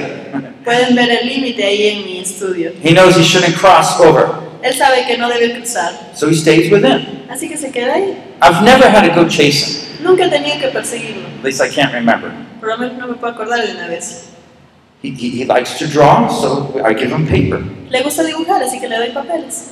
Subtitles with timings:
[0.65, 2.73] Pueden ver el límite ahí en mi estudio.
[2.83, 4.29] He knows he shouldn't cross over,
[4.63, 7.25] Él sabe que no debe cruzar, so he stays within.
[7.31, 8.17] así que se queda ahí.
[8.43, 10.05] I've never had to go chase him.
[10.05, 12.31] Nunca he tenido que perseguirlo, At least I can't remember.
[12.61, 14.25] por lo menos no me puedo acordar de una vez.
[15.03, 17.63] He, he, he likes to draw, so I give him paper.
[17.89, 19.71] Le gusta dibujar, así que le doy papeles.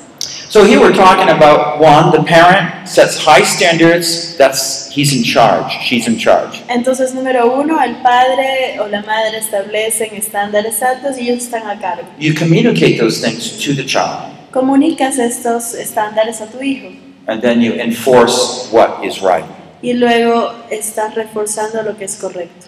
[0.48, 5.72] So here we're talking about one, the parent sets high standards, that's he's in charge,
[5.82, 6.62] she's in charge.
[6.68, 11.80] Entonces, número uno, el padre o la madre establecen estándares altos y ellos están a
[11.80, 12.06] cargo.
[12.18, 16.92] You communicate those things to the child, Comunicas estos estándares a tu hijo
[17.26, 19.44] and then you enforce what is right.
[19.82, 22.66] y luego estás reforzando lo que es correcto.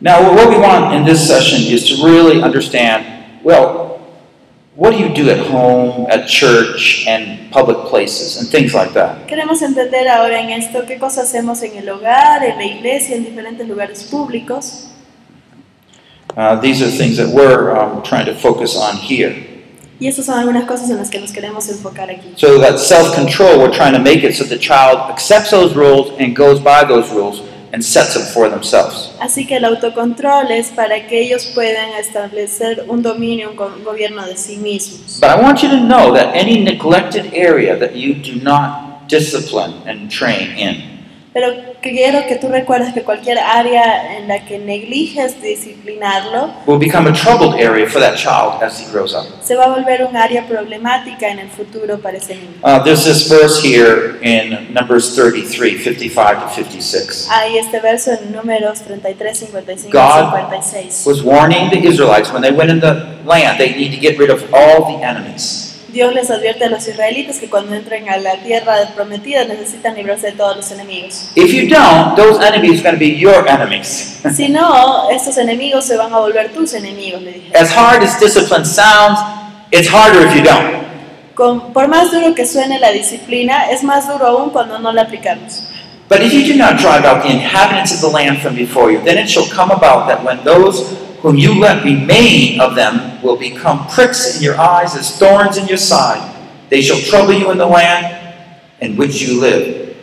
[0.00, 3.04] Now, what we want in this session is to really understand
[3.42, 3.97] well,
[4.78, 9.26] what do you do at home, at church, and public places, and things like that?
[9.26, 13.24] Queremos entender ahora en esto qué cosas hacemos en el hogar, en la iglesia, en
[13.24, 14.86] diferentes lugares públicos.
[16.36, 19.34] Uh, these are things that we're um, trying to focus on here.
[19.98, 22.34] Y estas son algunas cosas en las que nos queremos enfocar aquí.
[22.36, 26.36] So that self-control, we're trying to make it so the child accepts those rules and
[26.36, 27.42] goes by those rules
[27.72, 29.10] and sets them for themselves.
[29.20, 34.26] Así que el autocontrol es para que ellos puedan establecer un dominio, un go- gobierno
[34.26, 35.18] de sí mismos.
[35.20, 39.74] But I want you to know that any neglected area that you do not discipline
[39.86, 40.97] and train in,
[41.38, 47.08] Pero quiero que tú recuerdes que cualquier área en la que negliges disciplinarlo will become
[47.08, 49.24] a troubled area for that child as he grows up.
[49.44, 52.58] se va a volver un área problemática en el futuro para ese niño.
[52.64, 57.28] Uh, there's this verse here in Numbers 33, 55 to 56.
[57.30, 61.06] Hay este verso en números 33, 55 God y 56.
[61.06, 64.30] Was warning the Israelites when they went in the land, they need to get rid
[64.30, 65.67] of all the enemies.
[65.88, 70.28] Dios les advierte a los israelitas que cuando entren a la tierra prometida necesitan librarse
[70.28, 71.30] de todos los enemigos.
[71.34, 74.20] If you don't, those enemies are going to be your enemies.
[74.34, 77.56] Si no, estos enemigos se van a volver tus enemigos, le dije.
[77.56, 79.18] As hard as discipline sounds,
[79.70, 80.86] it's harder if you don't.
[81.34, 85.02] Con- por más duro que suene la disciplina, es más duro aún cuando no la
[85.02, 85.62] aplicamos.
[86.08, 89.00] But if you do not drive out the inhabitants of the land from before you,
[89.04, 90.84] then it shall come about that when those
[91.22, 95.66] whom you let remain of them will become pricks in your eyes as thorns in
[95.66, 96.22] your side,
[96.70, 98.14] they shall trouble you in the land
[98.80, 99.96] in which you live.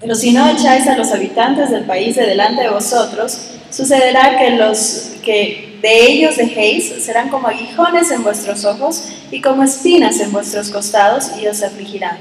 [0.00, 3.38] Pero si no echáis a los habitantes del país de delante de vosotros,
[3.70, 9.62] sucederá que los que de ellos dejéis serán como aguijones en vuestros ojos y como
[9.62, 12.18] espinas en vuestros costados y os afligirán.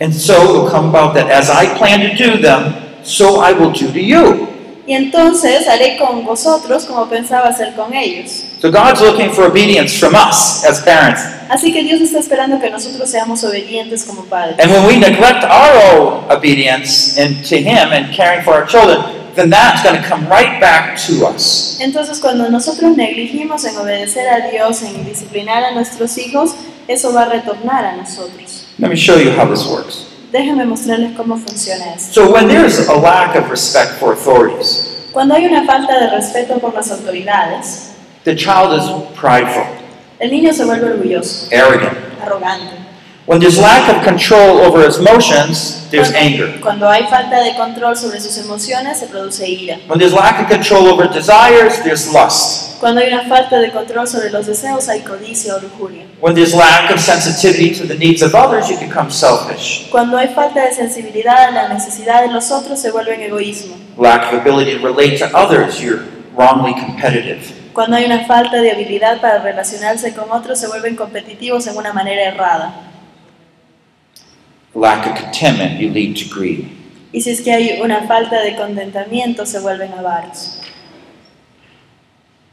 [0.00, 2.74] And so it will come about that as I plan to do them,
[3.04, 4.48] so I will do to you.
[4.86, 8.44] Y entonces haré con vosotros como pensaba hacer con ellos.
[8.60, 11.22] So God's looking for obedience from us as parents.
[11.48, 14.58] Así que Dios está esperando que nosotros seamos obedientes como padres.
[14.58, 18.98] And when we neglect our own obedience and to Him and caring for our children,
[19.34, 21.78] then that's going to come right back to us.
[21.80, 26.52] Entonces cuando nosotros negligimos en obedecer a Dios, en disciplinar a nuestros hijos,
[26.88, 28.66] eso va a retornar a nosotros.
[28.78, 30.09] Let me show you how this works.
[30.32, 32.12] Déjenme mostrarles cómo funciona esto.
[32.12, 36.58] So when there's a lack of respect for authorities, Cuando hay una falta de respeto
[36.60, 37.90] por las autoridades,
[38.24, 38.84] the child is
[39.20, 39.64] prideful,
[40.20, 41.98] el niño se vuelve orgulloso, arrogant.
[42.22, 42.76] arrogante.
[43.26, 46.58] When there's lack of control over his emotions, there's anger.
[46.60, 49.78] Cuando hay falta de control sobre sus emociones, se produce ira.
[49.86, 52.80] When there's lack of control over desires, there's lust.
[52.80, 56.06] Cuando hay una falta de control sobre los deseos, hay codicia o lujuria.
[56.20, 59.88] When there's lack of sensitivity to the needs of others, you become selfish.
[59.90, 63.76] Cuando hay falta de sensibilidad a la necesidad de los otros, se vuelven egoísmo.
[63.98, 66.02] Lack of ability to relate to others, you're
[66.34, 67.52] wrongly competitive.
[67.74, 71.92] Cuando hay una falta de habilidad para relacionarse con otros, se vuelven competitivos en una
[71.92, 72.89] manera errada.
[74.74, 76.68] Lack of contentment, you lead to greed.
[77.12, 80.60] Y si es que hay una falta de contentamiento, se vuelven avaros.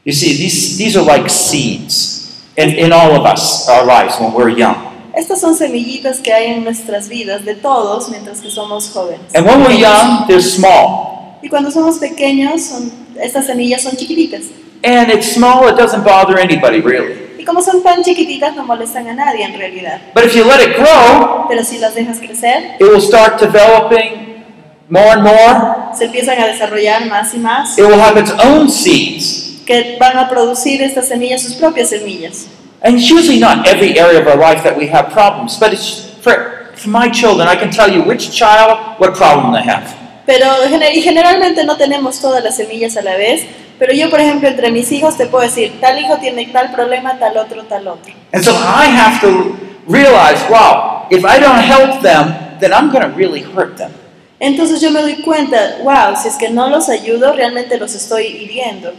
[0.03, 2.17] You see, these, these are like seeds.
[2.57, 4.83] in, in all of us, our lives, when we're young.
[5.15, 9.33] Estas son semillitas que hay en nuestras vidas de todos mientras que somos jóvenes.
[9.35, 11.37] And when we're young, they're small.
[11.43, 14.45] Y cuando somos pequeños, son- estas semillas son chiquititas.
[14.83, 17.26] And it's small, it doesn't bother anybody really.
[17.47, 20.01] Como son tan chiquititas, no molestan a nadie en realidad.
[20.13, 24.43] But if you let it grow, Pero si las dejas crecer, it will start developing
[24.89, 25.95] more and more.
[25.97, 29.63] se empiezan a desarrollar más y más, It will have its own seeds.
[29.65, 32.47] que van a producir estas semillas sus propias semillas.
[32.83, 36.03] And it's usually not every area of our life that we have problems, but it's
[36.21, 39.83] for, for my children, I can tell you which child, what problem they have.
[40.25, 43.45] Pero gener- y generalmente no tenemos todas las semillas a la vez.
[43.79, 47.19] Pero yo, por ejemplo, entre mis hijos te puedo decir, tal hijo tiene tal problema,
[47.19, 48.13] tal otro, tal otro.
[48.33, 49.55] And so I have to
[49.87, 53.91] realize, wow, if I don't help them, then I'm going to really hurt them.
[54.39, 58.25] Entonces yo me doy cuenta, wow, si es que no los ayudo, realmente los estoy
[58.25, 58.93] hiriendo.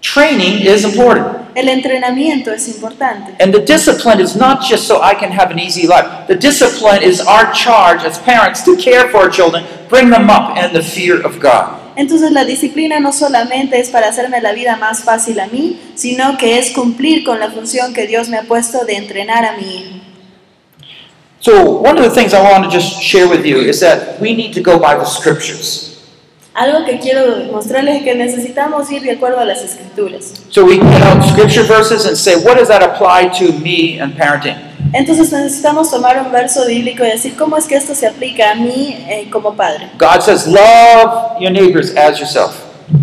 [0.00, 1.48] Training is important.
[1.54, 3.36] El entrenamiento es importante.
[3.40, 6.26] And the discipline is not just so I can have an easy life.
[6.26, 10.58] The discipline is our charge as parents to care for our children, bring them up
[10.58, 11.80] in the fear of God.
[11.96, 16.36] Entonces la disciplina no solamente es para hacerme la vida más fácil a mí, sino
[16.38, 19.62] que es cumplir con la función que Dios me ha puesto de entrenar a mi
[19.62, 20.04] hijo.
[21.44, 24.34] So, one of the things I want to just share with you is that we
[24.34, 25.90] need to go by the scriptures.
[26.54, 30.32] Algo que quiero mostrarles es que necesitamos ir de acuerdo a las escrituras.
[30.48, 34.14] So, we get out scripture verses and say, what does that apply to me and
[34.14, 34.56] parenting?
[34.94, 38.54] Entonces necesitamos tomar un verso bíblico y decir cómo es que esto se aplica a
[38.54, 39.90] mí eh, como padre.
[39.98, 42.52] God says, love your neighbors as yourself.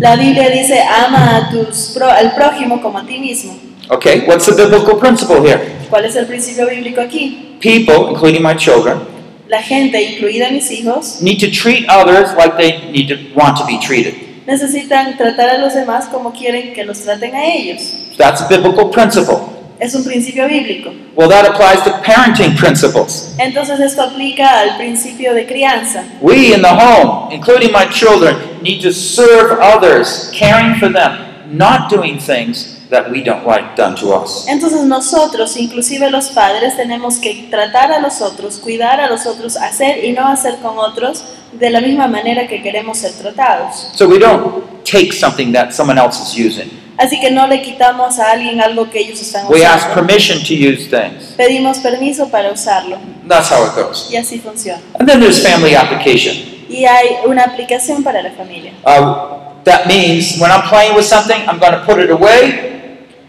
[0.00, 3.54] La Biblia dice, ama a tus pro- al prójimo como a ti mismo.
[3.90, 5.60] Okay, what's the biblical principle here?
[5.90, 7.58] ¿Cuál es el principio bíblico aquí?
[7.60, 9.00] People, including my children,
[9.48, 13.66] La gente, incluida mis hijos, need to treat others like they need to want to
[13.66, 14.14] be treated.
[14.46, 17.82] necesitan tratar a los demás como quieren que los traten a ellos.
[18.16, 19.51] That's a biblical principle.
[19.82, 20.92] Es un principio bíblico.
[21.16, 23.34] Well, that applies to parenting principles.
[23.38, 26.04] Entonces esto aplica al principio de crianza.
[26.20, 31.18] We in the home, including my children, need to serve others, caring for them,
[31.50, 34.46] not doing things that we don't like done to us.
[34.46, 39.56] Entonces nosotros, inclusive los padres, tenemos que tratar a los otros, cuidar a los otros,
[39.56, 43.88] hacer y no hacer con otros de la misma manera que queremos ser tratados.
[43.94, 46.81] So we don't take something that someone else is using.
[47.02, 49.94] Así que no le quitamos a alguien algo que ellos están We ask usando.
[49.94, 51.34] permission to use things.
[51.36, 52.96] Pedimos permiso para usarlo
[53.28, 54.08] That's how it goes.
[54.10, 54.80] y así funciona.
[55.00, 56.36] And then there's family application.
[56.68, 58.72] Y hay una aplicación para la familia.
[58.84, 62.70] Uh, that means when I'm playing with something, I'm going to put it away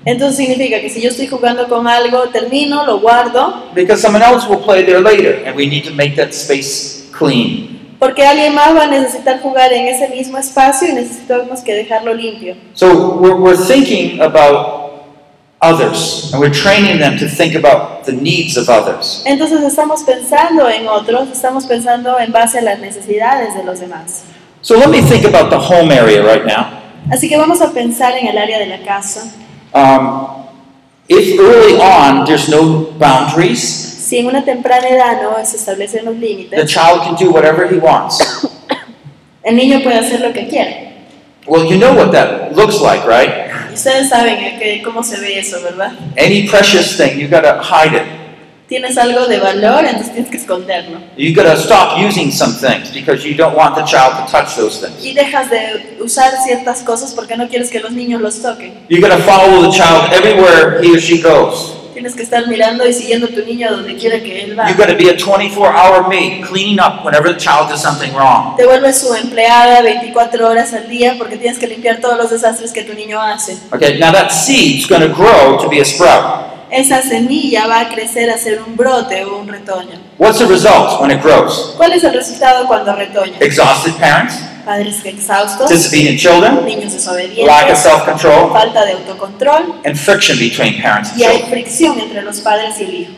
[0.05, 4.45] Entonces significa que si yo estoy jugando con algo, termino, lo guardo, because someone else
[4.47, 7.72] will play there later, and we need to make that space clean.
[8.03, 12.13] Porque alguien más va a necesitar jugar en ese mismo espacio y necesitamos que dejarlo
[12.13, 12.53] limpio.
[12.73, 15.05] So we're, we're thinking about
[15.61, 19.23] others, and we're training them to think about the needs of others.
[19.25, 24.23] Entonces estamos pensando en otros, estamos pensando en base a las necesidades de los demás.
[24.61, 26.81] So let me think about the home area right now.
[27.09, 29.31] Así que vamos a pensar en el área de la casa.
[29.73, 30.43] Um,
[31.07, 36.15] if early on there's no boundaries, Si en una temprana edad no se establecen los
[36.15, 38.19] the límites, child can do whatever he wants.
[39.43, 40.71] el niño puede hacer lo que quiera.
[41.47, 43.49] Well, you know what that looks like, right?
[43.73, 45.93] Ustedes saben que- cómo se ve eso, ¿verdad?
[46.17, 48.03] Any precious thing, you gotta hide it.
[48.67, 50.99] Tienes algo de valor, entonces tienes que esconderlo.
[51.17, 54.85] You gotta stop using some things because you don't want the child to touch those
[54.85, 55.03] things.
[55.05, 58.73] Y dejas de usar ciertas cosas porque no quieres que los niños los toquen.
[58.89, 61.82] You gotta follow the child everywhere he or she goes.
[61.93, 64.69] Tienes que estar mirando y siguiendo a tu niño donde quiera que él va.
[64.69, 68.55] You gotta be a 24 hour maid, cleaning up whenever the child does something wrong.
[68.57, 72.71] Te vuelves su empleada 24 horas al día porque tienes que limpiar todos los desastres
[72.71, 73.57] que tu niño hace.
[73.71, 76.52] Okay, now that seed's gonna grow to be a sprout.
[76.73, 79.95] Esa semilla va a crecer a ser un brote o un retoño.
[80.17, 81.75] What's the result when it grows?
[81.77, 83.37] ¿Cuál es el resultado cuando retoña?
[83.41, 86.93] Exhausted parents, Padres exhaustos, disobedient children, niños
[87.45, 91.43] lack of desobedientes, self control, falta de autocontrol and friction between parents and y hay
[91.43, 93.11] fricción entre los padres y el hijo.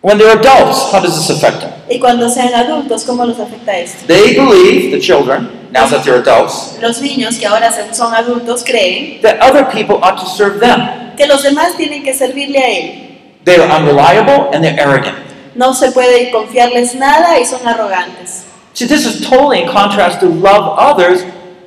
[0.00, 1.70] When they're adults, how does this affect them?
[1.88, 4.06] Y cuando sean adultos, ¿cómo los afecta esto?
[4.08, 9.22] They believe, the children, now that they're adults, Los niños que ahora son adultos creen
[9.22, 11.03] that other people ought to serve them.
[11.16, 13.18] Que los demás tienen que servirle a él.
[13.44, 15.16] They are unreliable and they're arrogant.
[15.54, 18.44] No se puede confiarles nada y son arrogantes.
[18.72, 21.22] See, this is totally in contrast to love others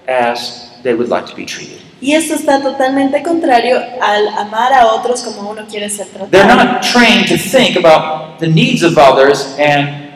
[0.08, 1.78] as they would like to be treated.
[2.02, 6.56] Y esto está totalmente contrario al amar a otros como uno quiere ser They're tratado.
[6.64, 10.12] not trained to think about the needs of others and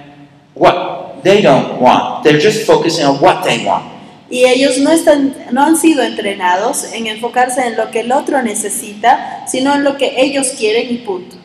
[0.54, 2.24] what they don't want.
[2.24, 3.86] They're just focusing on what they want.
[4.32, 8.42] Y ellos no, están, no han sido entrenados en enfocarse en lo que el otro
[8.42, 11.36] necesita, sino en lo que ellos quieren y punto.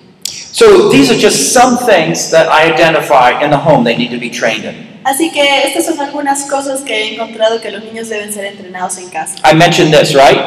[0.52, 4.19] So these are just some things that I identify in the home they need to
[4.19, 4.87] be trained in.
[5.05, 8.97] Así que estas son algunas cosas que he encontrado que los niños deben ser entrenados
[8.99, 9.35] en casa.
[9.45, 10.40] I mentioned this, right?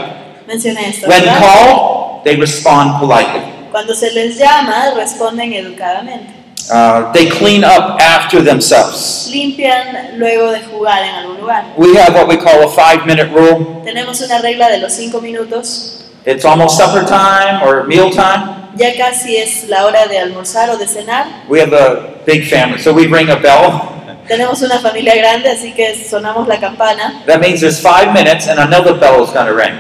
[0.48, 1.08] Mencioné esto.
[1.08, 1.40] When ¿verdad?
[1.40, 3.42] called, they respond politely.
[3.72, 6.39] Cuando se les llama, responden educadamente.
[6.72, 9.28] Uh, they clean up after themselves.
[9.32, 11.66] Limpian luego de jugar en algún lugar.
[11.78, 13.82] We have what we call a five minute rule.
[13.84, 16.06] Tenemos una regla de los cinco minutos.
[16.26, 18.70] It's almost supper time or meal time.
[18.76, 21.26] Ya casi es la hora de almorzar o de cenar.
[21.48, 23.96] We have a big family, so we ring a bell.
[24.28, 27.24] Tenemos una familia grande, así que sonamos la campana.
[27.26, 29.74] That means there's five minutes and another bell is going to ring.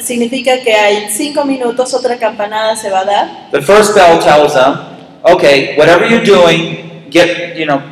[0.00, 3.50] Significa que hay cinco minutos, otra campanada se va a dar.
[3.50, 4.95] The first bell tells them,
[5.26, 7.82] okay, whatever you're doing, get, you know,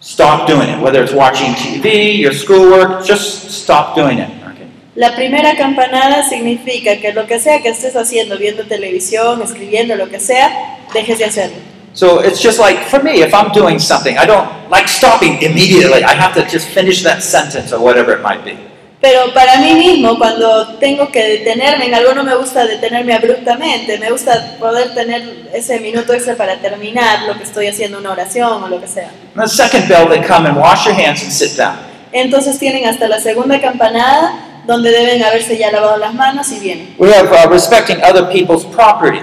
[0.00, 0.80] stop doing it.
[0.80, 4.30] Whether it's watching TV, your schoolwork, just stop doing it.
[4.44, 4.68] Okay.
[4.96, 10.08] La primera campanada significa que lo que sea que estés haciendo, viendo televisión, escribiendo, lo
[10.08, 11.56] que sea, dejes de hacerlo.
[11.94, 16.02] So it's just like, for me, if I'm doing something, I don't like stopping immediately.
[16.02, 18.56] I have to just finish that sentence or whatever it might be.
[19.02, 23.98] Pero para mí mismo, cuando tengo que detenerme en algo, no me gusta detenerme abruptamente.
[23.98, 28.62] Me gusta poder tener ese minuto extra para terminar lo que estoy haciendo, una oración
[28.62, 29.10] o lo que sea.
[29.34, 31.78] And the second bell, they come and wash your hands and sit down.
[32.12, 34.34] Entonces tienen hasta la segunda campanada,
[34.68, 36.94] donde deben haberse ya lavado las manos y vienen.
[36.96, 39.20] We have uh, respecting other people's property.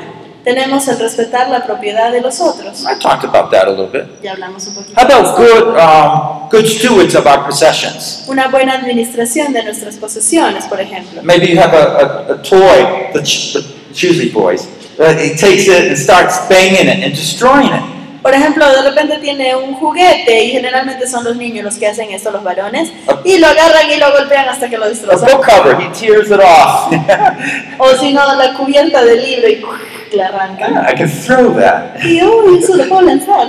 [0.53, 2.81] Tenemos el respetar la propiedad de los otros.
[2.83, 4.05] I talked about that a little bit.
[4.23, 4.99] Ya hablamos un poquito.
[4.99, 8.23] How about good, um, good stewards of our possessions?
[8.27, 11.21] Una buena administración de nuestras posesiones, por ejemplo.
[11.23, 11.83] Maybe you have a,
[12.29, 13.63] a, a toy, the, ch- the
[13.93, 14.67] choosy boys.
[14.97, 17.81] Uh, he takes it and starts banging it and destroying it.
[18.21, 22.09] Por ejemplo, de repente tiene un juguete y generalmente son los niños los que hacen
[22.11, 22.91] esto, los varones,
[23.23, 25.29] y lo agarran y lo golpean hasta que lo A destrozan.
[25.29, 26.91] book cover, he tears it off.
[27.77, 29.61] O si no, la cubierta del libro y
[30.17, 30.77] la arrancan.
[30.77, 32.03] I can throw that.
[32.03, 33.47] Y eso lo puedo lanzar.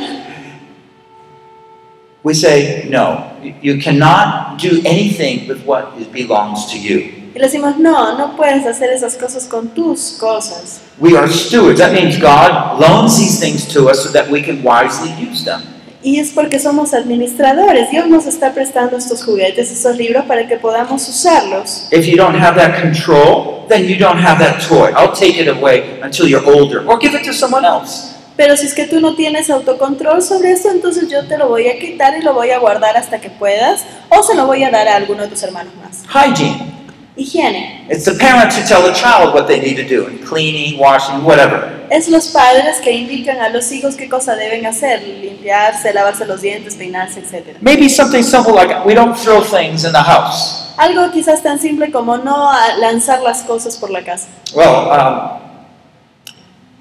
[2.23, 7.15] We say, no, you- you cannot do anything with what belongs to you.
[7.35, 10.81] Y le decimos, no, no puedes hacer esas cosas con tus cosas.
[10.99, 11.79] We are stewards.
[11.79, 15.63] That means God loans these things to us so that we can wisely use them.
[16.03, 17.91] Y es porque somos administradores.
[17.91, 21.89] Dios nos está prestando estos juguetes, estos libros, para que podamos usarlos.
[21.93, 24.91] If you don't have that control, then you don't have that toy.
[24.97, 28.15] I'll take it away until you're older or give it to someone else.
[28.37, 31.69] Pero si es que tú no tienes autocontrol sobre esto, entonces yo te lo voy
[31.69, 34.71] a quitar y lo voy a guardar hasta que puedas, o se lo voy a
[34.71, 36.05] dar a alguno de tus hermanos más.
[36.09, 36.80] Hygiene.
[37.21, 37.87] Higiene.
[37.91, 41.23] It's the parents who tell the child what they need to do, in cleaning, washing,
[41.23, 41.77] whatever.
[41.91, 46.41] Es los padres que indican a los hijos qué cosa deben hacer, limpiarse, lavarse los
[46.41, 47.59] dientes, peinarse, etc.
[47.61, 50.73] Maybe something simple like we don't throw things in the house.
[50.79, 54.29] Algo quizás tan simple como no lanzar las cosas por la casa.
[54.55, 55.41] Well, um,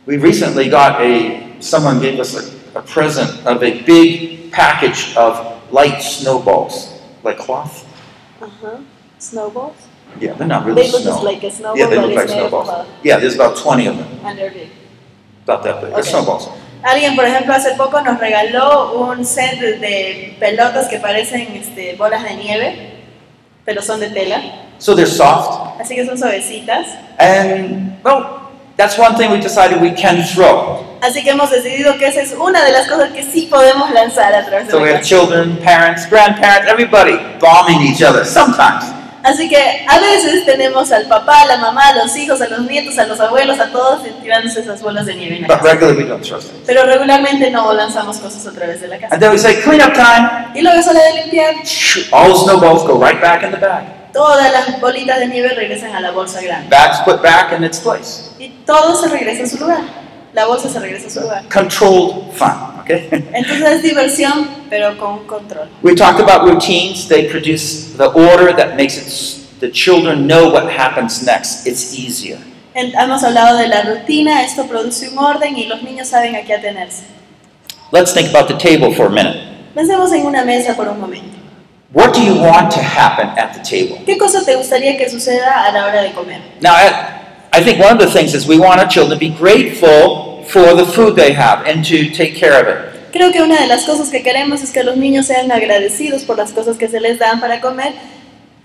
[0.06, 5.60] we recently got a, someone gave us a, a present of a big package of
[5.74, 7.86] light snowballs, like cloth.
[8.40, 8.80] Ajá.
[9.18, 9.89] Snowballs.
[10.20, 11.22] Yeah, they're not really They look snow.
[11.24, 12.68] like a snowball, yeah, they but look it's like made of snowballs.
[12.70, 12.88] cloth.
[13.04, 14.08] Yeah, there's about 20 of them.
[14.26, 14.70] And they're big.
[15.44, 15.90] About that big.
[15.92, 16.10] They're Okay.
[16.10, 16.50] snowballs.
[16.84, 22.24] Alguien, por ejemplo, hace poco nos regaló un set de pelotas que parecen este, bolas
[22.24, 22.94] de nieve,
[23.66, 24.42] pero son de tela,
[24.78, 25.82] So they're soft.
[25.82, 26.88] así que son suavecitas.
[27.20, 30.86] And, well, that's one thing we decided we can throw.
[31.02, 34.34] Así que hemos decidido que esa es una de las cosas que sí podemos lanzar
[34.34, 38.86] a través de So we la have children, parents, grandparents, everybody bombing each other sometimes.
[39.24, 42.62] Así que a veces tenemos al papá, a la mamá, a los hijos, a los
[42.62, 45.70] nietos, a los abuelos, a todos tirándose esas bolas de nieve en la But casa.
[45.74, 46.54] regularly we don't throw things.
[46.66, 49.14] Pero regularmente no lanzamos cosas a través de la casa.
[49.14, 50.48] And then we say, clean up time.
[50.56, 51.56] Y luego es hora de limpiar.
[52.12, 53.84] All the snowballs go right back in the bag.
[54.14, 56.68] Todas las bolitas de nieve regresan a la bolsa grande.
[56.70, 58.32] Bags put back in its place.
[58.40, 59.82] Y todo se regresa a su lugar.
[60.34, 61.44] La bolsa se regresa a su lugar.
[61.54, 63.08] Controlled fun, okay?
[63.34, 65.68] Entonces es diversión, pero con control.
[65.82, 67.08] we talked about routines.
[67.08, 71.68] They produce the order that makes it, the children know what happens next.
[71.68, 72.40] It's easier.
[72.74, 76.54] Hemos hablado de la rutina, esto produce un orden y los niños saben a qué
[76.54, 77.04] atenerse.
[77.92, 79.38] Let's think about the table for a minute.
[79.76, 81.38] Pensemos en una mesa por un momento.
[81.92, 84.04] What do you want to happen at the table?
[84.06, 86.40] ¿Qué cosa te gustaría que suceda a la hora de comer?
[86.62, 89.30] Now, I, I think one of the things is we want our children to be
[89.36, 93.12] grateful for the food they have and to take care of it.
[93.12, 96.38] Creo que una de las cosas que queremos es que los niños sean agradecidos por
[96.38, 97.94] las cosas que se les dan para comer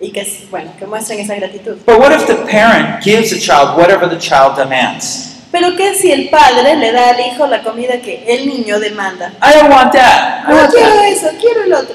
[0.01, 1.77] y que, bueno, que muestren esa gratitud.
[1.87, 5.31] But what if the parent gives the child whatever the child demands?
[5.51, 9.33] Pero ¿qué si el padre le da al hijo la comida que el niño demanda?
[9.41, 10.45] I don't want that.
[10.47, 11.09] I No want quiero that.
[11.09, 11.95] eso, quiero el otro.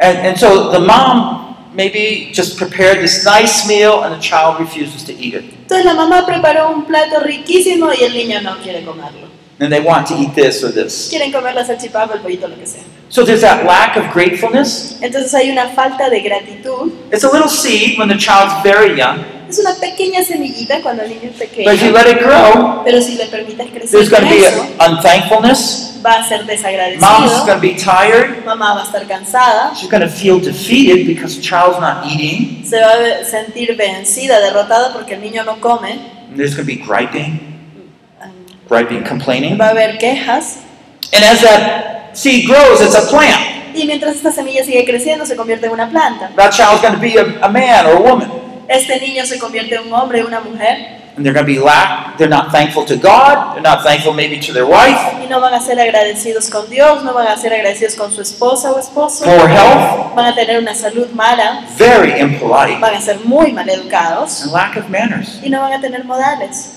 [0.00, 1.39] And, and so the mom
[1.74, 5.44] maybe just prepared this nice meal and the child refuses to eat it.
[5.62, 9.28] Entonces la mamá preparó un plato riquísimo y el niño no quiere comerlo.
[9.60, 11.08] And they want to eat this or this.
[11.10, 12.82] Quieren comer la salchipapa, el pollito, lo que sea.
[13.10, 14.98] So there's that lack of gratefulness.
[15.02, 16.92] Entonces hay una falta de gratitud.
[17.12, 21.10] It's a little seed when the child's very young, Es una pequeña semillita cuando el
[21.10, 24.22] niño es but if you let it grow, Pero si le permites crecer there's going
[24.22, 24.46] to be
[24.78, 25.89] unthankfulness.
[26.04, 27.46] Va a ser Mom's desagradecido.
[27.46, 28.44] going to be tired.
[28.44, 29.74] Mamá va a estar cansada.
[29.74, 32.64] She's going to feel defeated because the child's not eating.
[32.64, 35.92] Se va a sentir vencida, derrotada porque el niño no come.
[36.30, 37.40] And there's going to be griping,
[38.68, 39.58] griping, complaining.
[39.58, 40.58] Va a haber quejas.
[41.12, 43.74] And as that seed grows, it's a plant.
[43.74, 46.30] Y mientras esta semilla sigue creciendo, se convierte en una planta.
[46.36, 48.30] That child's going to be a, a man or a woman.
[48.68, 50.99] Este niño se convierte en un hombre, una mujer.
[51.16, 52.16] And they're going to be lack.
[52.18, 53.54] They're not thankful to God.
[53.54, 57.02] They're not thankful maybe to their wife, Y no van a ser agradecidos con Dios,
[57.04, 59.24] no van a ser agradecidos con su esposa o esposo.
[59.24, 63.68] poor health, Van a tener una salud mala, very impolite, van a ser muy mal
[63.68, 65.40] educados and lack of manners.
[65.42, 66.76] y no van a tener modales.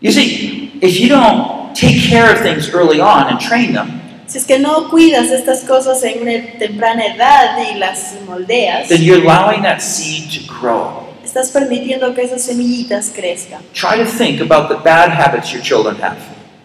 [0.00, 4.38] You see, if you don't take care of things early on and train them, Si
[4.38, 9.20] es que no cuidas estas cosas en una temprana edad y las moldeas, then you're
[9.22, 11.01] allowing that seed to grow.
[11.32, 13.62] Estás permitiendo que esas semillitas crezcan.
[13.72, 16.18] Try to think about the bad habits your children have.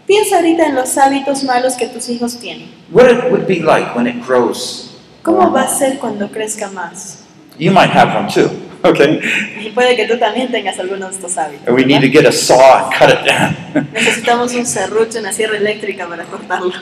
[0.06, 2.70] Piensa ahorita en los hábitos malos que tus hijos tienen.
[2.92, 4.98] What it would be like when it grows.
[5.24, 7.20] ¿Cómo va a ser cuando crezca más?
[7.58, 8.54] You might have them too.
[8.84, 9.20] Okay.
[9.60, 11.68] Y puede que tú también tengas algunos de estos hábitos.
[11.74, 13.90] We need to get a saw and cut it down.
[13.92, 16.74] Necesitamos un serrucho, una sierra eléctrica para cortarlo.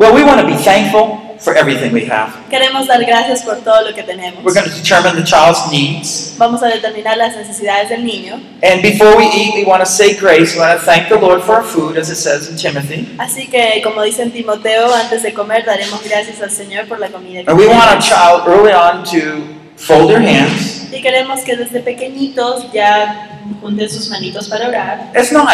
[0.00, 2.32] Well, we want to be thankful for everything we have.
[2.50, 4.42] Queremos dar gracias por todo lo que tenemos.
[4.42, 6.34] We're going to determine the child's needs.
[6.38, 8.40] Vamos a determinar las necesidades del niño.
[8.62, 10.54] And before we eat, we want to say grace.
[10.54, 13.14] We want to thank the Lord for our food, as it says in Timothy.
[13.18, 17.08] Así que, como dice en Timoteo, antes de comer daremos gracias al Señor por la
[17.08, 18.08] comida que And we want tenemos.
[18.08, 19.44] child early on to
[19.76, 20.90] fold their hands.
[20.92, 25.12] Y queremos que desde pequeñitos ya junten sus manitos para orar.
[25.14, 25.48] It's not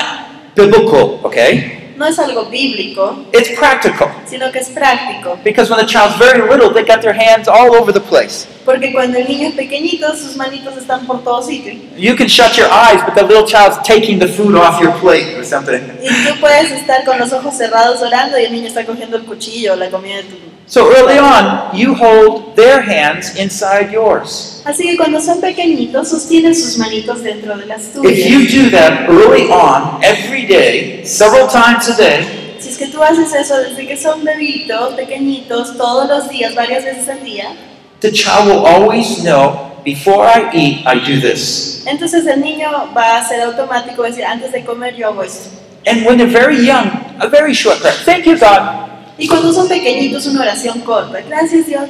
[0.55, 1.86] biblical, okay?
[1.97, 4.09] No es algo bíblico, It's practical.
[4.27, 5.39] sino que es práctico.
[5.43, 8.47] Because when the child's very little, they got their hands all over the place.
[8.65, 11.73] Porque cuando el niño es pequeñito, sus manitos están por todo sitio.
[11.97, 15.37] You can shut your eyes, but the little child's taking the food off your plate
[15.39, 15.81] or something.
[16.03, 19.25] Y tú puedes estar con los ojos cerrados orando y el niño está cogiendo el
[19.25, 20.37] cuchillo o la comida de tu...
[20.69, 24.63] So early on, you hold their hands inside yours.
[24.65, 28.13] Así que cuando son pequeñitos, sostienen sus manitos dentro de las tuyas.
[28.19, 32.89] If you do that early on, every day, several times a day, Si es que
[32.89, 37.55] tú haces eso desde que son bebitos, pequeñitos, todos los días, varias veces al día,
[38.01, 41.85] the child will always know before I eat, I do this.
[41.87, 45.49] entonces el niño va a ser automático decir, antes de comer yo hago esto.
[45.87, 47.95] And when they're very young, a very short prayer.
[48.05, 48.96] Thank you, God.
[49.19, 51.21] Y cuando son pequeñitos, una oración corta.
[51.27, 51.89] Gracias Dios.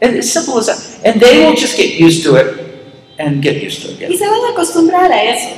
[0.00, 0.78] It's simple as that.
[1.04, 2.46] And they will just get used to it
[3.18, 4.10] and get used to it.
[4.10, 5.48] Y se van a acostumbrar a eso.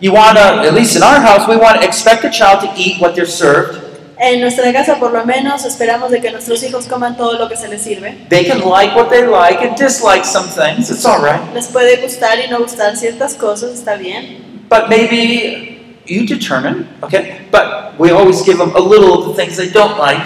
[0.00, 2.72] You want to, at least in our house, we want to expect the child to
[2.76, 3.82] eat what they're served.
[4.18, 7.56] En nuestra casa, por lo menos, esperamos de que nuestros hijos coman todo lo que
[7.56, 8.26] se les sirve.
[8.30, 10.90] They can like what they like and dislike some things.
[10.90, 11.40] It's all right.
[11.54, 14.64] Les puede gustar y no gustar ciertas cosas, está bien.
[14.70, 15.75] But maybe
[16.06, 17.40] you determine, okay?
[17.50, 20.24] But we always give them a little of the things they don't like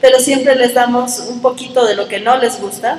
[0.00, 2.98] Pero siempre les damos un poquito de lo que no les gusta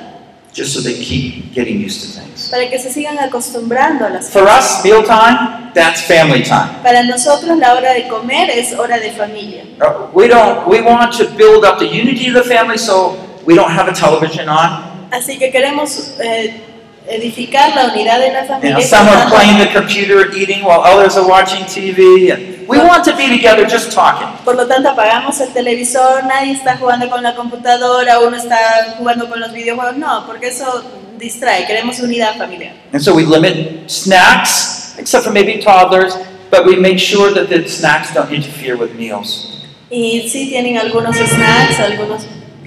[0.54, 2.50] just so they keep getting used to things.
[2.50, 4.78] para que se sigan acostumbrando a las For cosas.
[4.80, 6.68] us, mealtime, that's family time.
[6.82, 9.64] Para nosotros la hora de comer es hora de familia.
[9.80, 13.16] Uh, We don't, we want to build up the unity of the family so
[13.46, 15.08] we don't have a television on.
[15.10, 16.60] Así que queremos eh,
[17.08, 18.70] edificar la unidad de la You familia.
[18.74, 22.30] know, y some are playing the computer eating while others are watching TV.
[22.32, 24.28] And we want to be together just talking.
[24.44, 29.28] Por lo tanto, apagamos el televisor, nadie está jugando con la computadora, uno está jugando
[29.28, 29.96] con los videojuegos.
[29.96, 30.84] No, porque eso
[31.18, 31.66] distrae.
[31.66, 32.72] Queremos unidad familiar.
[32.92, 36.16] And so we limit snacks, except for maybe toddlers,
[36.50, 39.48] but we make sure that the snacks don't interfere with meals.
[39.90, 42.22] Y sí tienen algunos snacks, algunos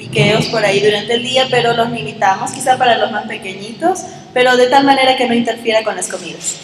[0.05, 4.01] piqueos por ahí durante el día, pero los limitamos, quizá para los más pequeñitos,
[4.33, 6.55] pero de tal manera que no interfiera con las comidas.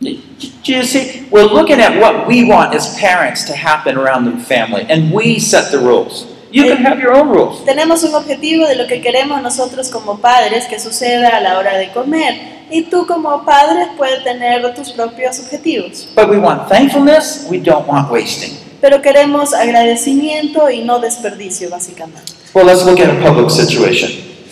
[0.00, 1.26] Do you see?
[1.30, 5.40] We're looking at what we want as parents to happen around the family, and we
[5.40, 6.26] set the rules.
[6.50, 7.64] You can have your own rules.
[7.64, 11.76] Tenemos un objetivo de lo que queremos nosotros como padres que suceda a la hora
[11.76, 12.58] de comer.
[12.70, 16.08] Y tú como padre puedes tener tus propios objetivos.
[16.14, 18.56] But we want thankfulness, we don't want wasting.
[18.80, 22.37] Pero queremos agradecimiento y no desperdicio, básicamente.
[22.54, 24.10] Well, let's look at a public situation.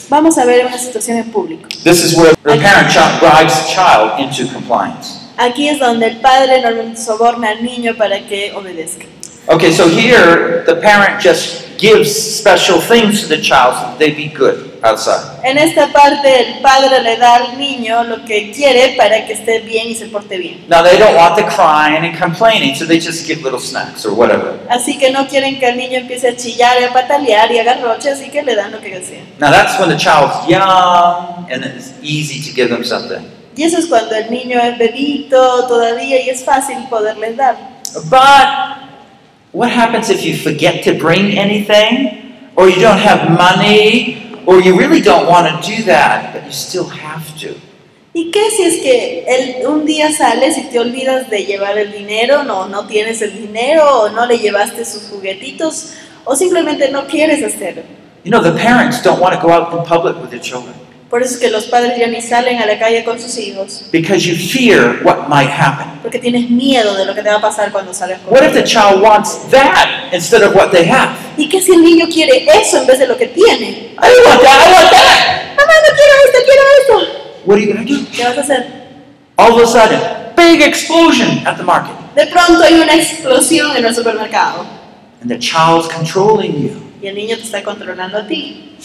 [0.09, 1.69] Vamos a ver una situación en público.
[1.83, 5.21] This is where the parent child brides the child into compliance.
[5.39, 9.07] Aquí es donde el padre normalmente soborna al niño para que obedezca.
[9.49, 14.11] Okay, so here the parent just gives special things to the child so that they
[14.11, 14.66] be good.
[14.83, 15.41] Outside.
[15.43, 19.61] En esta parte el padre le da al niño lo que quiere para que esté
[19.61, 20.65] bien y se porte bien.
[20.69, 24.13] Now they don't want the crying and complaining, so they just give little snacks or
[24.13, 24.59] whatever.
[24.69, 27.63] Así que no quieren que el niño empiece a chillar y a patalear y a
[27.63, 29.23] agarroche, así que le dan lo que desea.
[29.39, 33.25] Now that's when the child's young and it's easy to give them something.
[33.57, 37.57] Y eso es cuando el niño es bebito todavía y es fácil poderles dar.
[38.11, 38.87] But
[39.53, 44.77] what happens if you forget to bring anything, or you don't have money, or you
[44.79, 47.55] really don't want to do that, but you still have to?
[48.15, 51.93] ¿Y qué si es que el- un día sales y te olvidas de llevar el
[51.93, 55.93] dinero, no, no tienes el dinero, o no le llevaste sus juguetitos,
[56.25, 57.83] o simplemente no quieres hacerlo?
[58.25, 60.75] You know, the parents don't want to go out in public with their children
[61.09, 63.85] Por eso es que los padres ya ni salen a la calle con sus hijos,
[63.93, 65.87] because you fear what might happen.
[66.03, 68.53] porque tienes miedo de lo que te va a pasar cuando salgas con What if
[68.55, 71.11] the child wants that instead of what they have?
[71.37, 73.69] ¿Y qué si el niño quiere eso en vez de lo que tiene?
[73.69, 75.57] I don't want that, I want that!
[75.57, 77.43] Mamá, no quiero esto, quiero esto.
[77.45, 78.11] What are you going to do?
[78.13, 78.67] ¿Qué vas a hacer?
[79.37, 80.01] All of a sudden,
[80.37, 81.95] big explosion at the market.
[82.17, 84.67] De pronto hay una explosión en el supermercado
[85.21, 86.83] And the child's controlling you.
[87.01, 88.77] y el niño te está controlando a ti.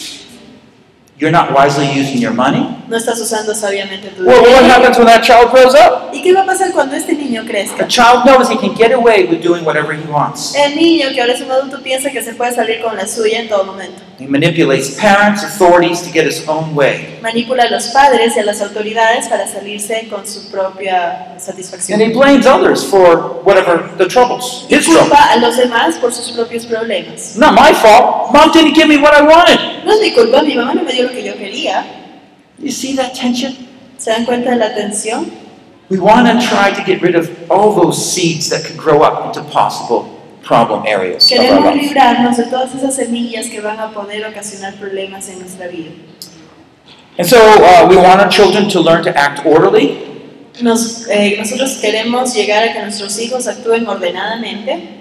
[1.22, 2.66] You're not wisely using your money.
[2.88, 4.74] No estás usando sabiamente tu Well, what dinero.
[4.74, 6.10] happens when that child grows up?
[6.12, 7.86] ¿Y qué va a pasar cuando este niño The crezca?
[7.86, 10.52] child knows he can get away with doing whatever he wants.
[10.56, 13.38] El niño que ahora es un adulto piensa que se puede salir con la suya
[13.38, 14.02] en todo momento.
[14.18, 17.18] He manipulates parents, authorities to get his own way.
[17.22, 22.00] Manipula a los padres y a las autoridades para salirse con su propia And satisfacción.
[22.00, 26.32] he blames others for whatever the troubles, Y his culpa a los demás por sus
[26.32, 27.36] propios problemas.
[27.36, 28.32] Not my fault.
[28.32, 29.58] Mom didn't give me what I wanted.
[29.84, 31.84] No es mi culpa, mi mamá no me dio lo que yo quería.
[32.58, 33.54] You see that tension?
[33.98, 35.30] ¿Se dan cuenta de la tensión?
[35.88, 39.26] We want to try to get rid of all those seeds that could grow up
[39.26, 44.74] into possible problem areas Queremos librarnos de todas esas semillas que van a poder ocasionar
[44.74, 45.90] problemas en nuestra vida.
[47.18, 50.12] And so uh, we want our children to learn to act orderly,
[50.60, 55.00] Nos, eh, nosotros queremos llegar a que nuestros hijos actúen ordenadamente.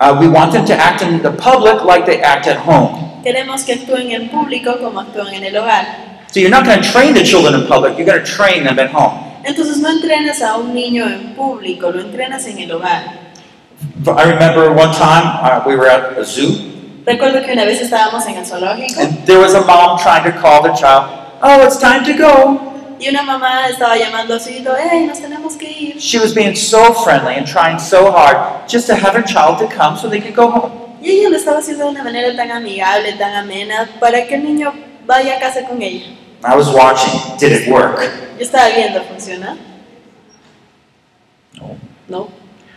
[0.00, 3.11] Uh, we want them to act in the public like they act at home.
[3.22, 6.12] Queremos que actúen en público como actúan en el hogar.
[6.32, 8.78] So you're not going to train the children in public, you're going to train them
[8.78, 9.12] at home.
[9.44, 13.20] Entonces no entrenas a un niño en público, lo entrenas en el hogar.
[14.06, 16.70] I remember one time uh, we were at a zoo,
[17.04, 20.30] Recuerdo que una vez estábamos en el zoológico and there was a mom trying to
[20.40, 21.10] call the child,
[21.42, 22.96] Oh, it's time to go.
[23.00, 25.98] y una mamá estaba llamando a su hijo, hey, nos tenemos que ir.
[25.98, 28.36] She was being so friendly and trying so hard
[28.68, 30.70] just to have her child to come so they could go home.
[31.02, 34.44] Y ella lo estaba haciendo de una manera tan amigable, tan amena, para que el
[34.44, 34.72] niño
[35.04, 36.06] vaya a casa con ella.
[36.44, 37.36] I was watching.
[37.38, 38.00] Did it work?
[38.38, 39.56] Yo estaba viendo, ¿funciona?
[41.58, 41.76] No.
[42.08, 42.28] No.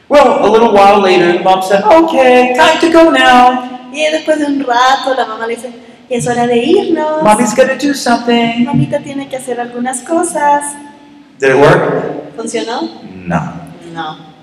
[0.07, 3.89] Well, a little while later, the mom said, Okay, time to go now.
[3.93, 5.71] Y después de un rato la mamá le dice,
[6.09, 7.23] es hora de irnos.
[7.23, 8.65] Mommy's to do something.
[8.65, 10.75] Mamita tiene que hacer algunas cosas.
[11.39, 12.35] Did it work?
[12.35, 12.89] ¿Funcionó?
[13.25, 13.53] No.
[13.93, 14.34] No.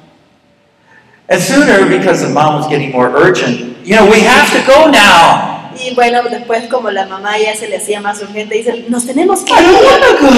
[1.29, 4.91] And sooner, because the mom was getting more urgent, you know, we have to go
[4.91, 5.71] now.
[5.75, 9.41] Y bueno, después como la mamá ya se le hacía más urgente, dice, nos tenemos
[9.43, 9.85] que I don't ir.
[9.87, 10.33] want to go,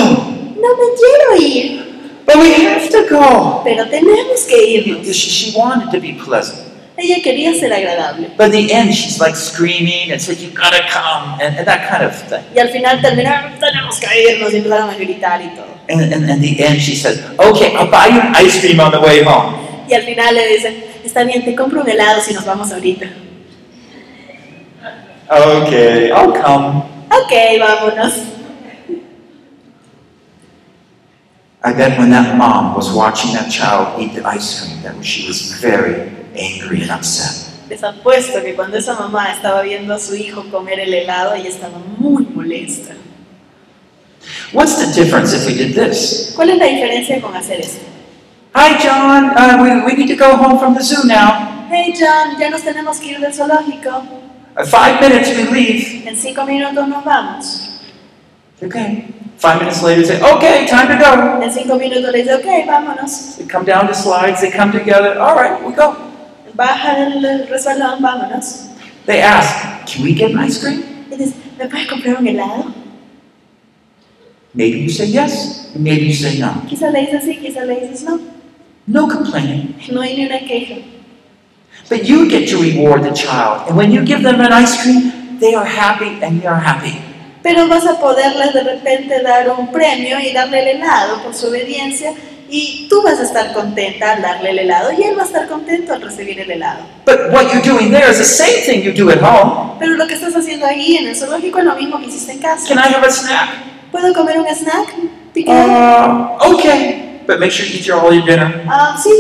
[0.61, 3.63] No me quiero ir, but we have to go.
[3.65, 5.07] pero tenemos que irnos.
[5.07, 6.61] She, she wanted to be pleasant.
[6.97, 8.29] Ella quería ser agradable.
[8.37, 11.89] But in the end, she's like screaming and said, You gotta come, and, and that
[11.91, 12.45] kind of thing.
[12.55, 15.75] Y al final terminaron, tenemos que irnos, y empezaron a gritar y todo.
[15.89, 19.01] And, and, and the end, she says, Okay, I'll buy you ice cream on the
[19.01, 19.55] way home.
[19.89, 23.07] Y al final le dicen, está bien, te compro un helado si nos vamos ahorita.
[25.31, 26.83] Okay, I'll come.
[27.11, 28.15] Ok, vámonos.
[31.67, 35.27] I bet when that mom was watching that child eat the ice cream, that she
[35.27, 37.51] was very angry and upset.
[37.71, 41.49] Les apuesto que cuando esa mamá estaba viendo a su hijo comer el helado, ella
[41.49, 42.95] estaba muy molesta.
[44.53, 46.33] What's the difference if we did this?
[46.37, 47.94] ¿Cuál es la diferencia con hacer esto?
[48.55, 49.37] Hi, John.
[49.37, 51.67] Uh, we, we need to go home from the zoo now.
[51.69, 54.07] Hey John, ya nos tenemos que ir del zoológico.
[54.57, 56.07] Uh, five minutes, we leave.
[56.07, 57.81] En cinco minutos nos vamos.
[58.63, 59.13] Okay.
[59.39, 61.43] Five minutes later, they say, okay, time to go.
[61.43, 63.37] En cinco minutos le dice, ok, vámonos.
[63.39, 65.19] They come down the slides, they come together.
[65.19, 65.97] All right, we go.
[66.55, 68.71] Baja del resbalón, vámonos.
[69.07, 70.85] They ask, can we get an ice cream?
[71.11, 72.73] Dice, ¿me puedes comprar un helado?
[74.55, 76.63] Maybe you say yes, maybe you say no.
[76.69, 78.34] Quizá le dices sí, quizá le dices no.
[78.87, 79.75] No complaining.
[79.91, 80.77] No hay ni una queja.
[81.89, 83.69] But you get to reward the child.
[83.69, 87.01] And when you give them an ice cream, they are happy and you're happy.
[87.43, 91.49] Pero vas a poderles de repente dar un premio y darle el helado por su
[91.49, 92.13] obediencia
[92.49, 95.47] y tú vas a estar contenta al darle el helado y él va a estar
[95.47, 96.85] contento al recibir el helado.
[97.05, 99.77] But what you're doing there is the same thing you do at home.
[99.79, 102.39] Pero lo que estás haciendo ahí en el zoológico es lo mismo que hiciste en
[102.39, 102.67] casa.
[102.69, 103.49] Can I have a snack?
[103.91, 104.95] ¿Puedo comer un snack?
[105.47, 107.14] Uh, okay.
[107.27, 108.65] But make sure you eat your, all your dinner.
[108.69, 109.11] Ah, sí,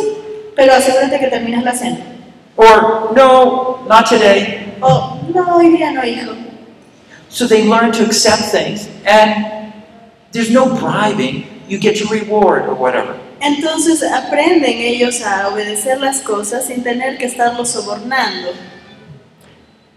[0.56, 1.98] pero asegúrate que terminas la cena.
[2.56, 4.74] Or, no, not today.
[4.82, 6.34] O, no, hoy día no, hijo.
[7.28, 9.72] So they learn to accept things, and
[10.32, 11.46] there's no bribing.
[11.68, 13.18] You get your reward or whatever.
[13.40, 18.52] Entonces aprenden ellos a obedecer las cosas sin tener que estarlos sobornando.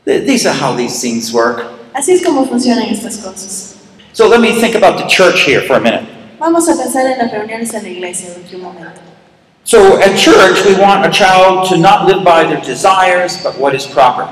[0.06, 1.66] Th- These are how these things work.
[1.94, 3.76] Así es como funcionan estas cosas.
[4.14, 6.04] So let me think about the church here for a minute.
[6.40, 9.02] Vamos a pensar en las reuniones en la iglesia durante un momento.
[9.64, 13.74] So at church, we want a child to not live by their desires, but what
[13.74, 14.28] is proper.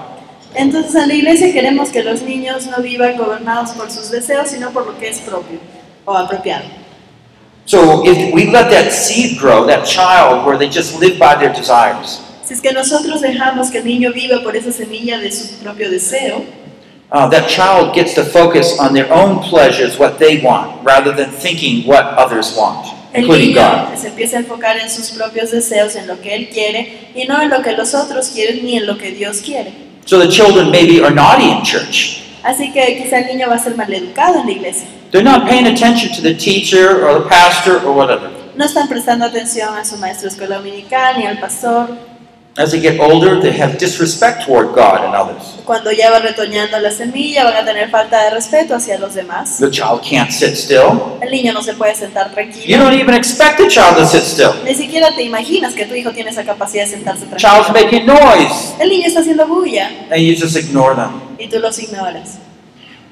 [0.53, 4.71] Entonces en la iglesia queremos que los niños no vivan gobernados por sus deseos, sino
[4.71, 5.59] por lo que es propio
[6.05, 6.65] o apropiado.
[7.65, 11.51] So if we let that seed grow, that child, where they just live by their
[11.51, 15.55] desires, Si es que nosotros dejamos que el niño viva por esa semilla de su
[15.63, 16.45] propio deseo,
[17.11, 21.31] uh, that child gets to focus on their own pleasures, what they want, rather than
[21.31, 23.97] thinking what others want, el including niño God.
[23.97, 27.41] se empieza a enfocar en sus propios deseos, en lo que él quiere, y no
[27.41, 29.71] en lo que los otros quieren ni en lo que Dios quiere.
[30.05, 32.21] So the children maybe are naughty in church.
[32.43, 34.87] Así que quizá el niño va a ser maleducado en la iglesia.
[35.11, 38.29] They're not paying attention to the teacher or the pastor or whatever.
[38.55, 41.89] No están prestando atención a su maestro escuela dominical ni al pastor.
[42.57, 45.55] As they get older, they have disrespect toward God and others.
[45.65, 49.57] Cuando ya va retoñando la semilla, van a tener falta de respeto hacia los demás.
[49.59, 51.17] The child can't sit still.
[51.21, 52.77] El niño no se puede sentar You tranquilo.
[52.85, 54.53] don't even expect the child to sit still.
[54.63, 57.73] Ni siquiera te imaginas que tu hijo tiene esa capacidad de sentarse Child's tranquilo.
[57.73, 61.11] making noise, El niño está haciendo bulla and you just ignore them.
[61.37, 62.37] y tú los ignoras.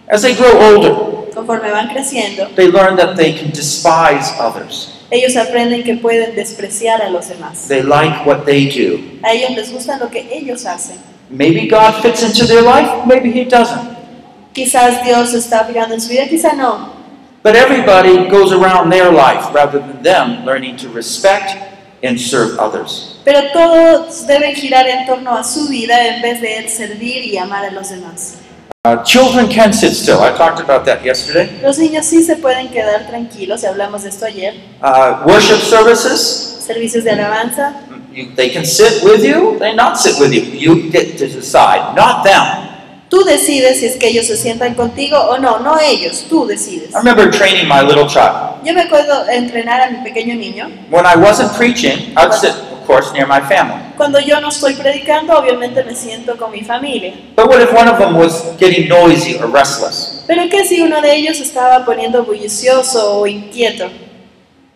[0.08, 0.94] As they grow older,
[1.34, 5.00] Conforme van creciendo, they learn that they can despise others.
[5.14, 7.68] Ellos aprenden que pueden despreciar a los demás.
[7.68, 9.00] They like what they do.
[9.22, 10.98] A ellos les gusta lo que ellos hacen.
[11.30, 13.94] Maybe God fits into their life, maybe He doesn't.
[14.54, 16.94] Quizás Dios está fijando en su vida, quizá no.
[17.44, 21.52] But everybody goes around their life rather than them learning to respect
[22.04, 23.20] and serve others.
[23.26, 27.66] Pero todos deben girar en torno a su vida en vez de servir y amar
[27.66, 28.36] a los demás.
[28.86, 30.20] Uh, children can sit still.
[30.20, 31.58] I talked about that yesterday.
[31.62, 34.56] Los niños sí se pueden quedar tranquilos, hablamos de esto ayer.
[34.82, 37.76] Uh, worship services, Servicios de alabanza,
[38.12, 40.42] you, they can sit with you, they not sit with you.
[40.42, 42.74] You get to decide, not them.
[43.08, 46.94] tú decides si es que ellos se sientan contigo o no, no ellos, tú decides.
[46.94, 48.66] I remember training my little child.
[48.66, 50.70] Yo me acuerdo entrenar a mi pequeño niño.
[50.92, 52.52] When I wasn't preaching, I'd sit,
[52.84, 53.82] of course, near my family.
[53.96, 57.14] Cuando yo no estoy predicando, obviamente me siento con mi familia.
[57.36, 60.24] But what if one of them was getting noisy or restless?
[60.28, 63.90] Pero ¿qué si uno de ellos estaba poniendo bullicioso o inquieto?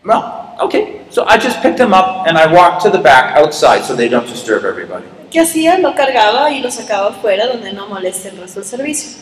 [0.05, 0.23] Well,
[0.59, 1.01] okay.
[1.09, 4.07] So I just picked them up and I walked to the back outside so they
[4.07, 5.05] don't disturb everybody.
[5.29, 5.77] ¿Qué hacía?
[5.77, 9.19] Lo cargaba y lo sacaba afuera donde no moleste el resto del servicio.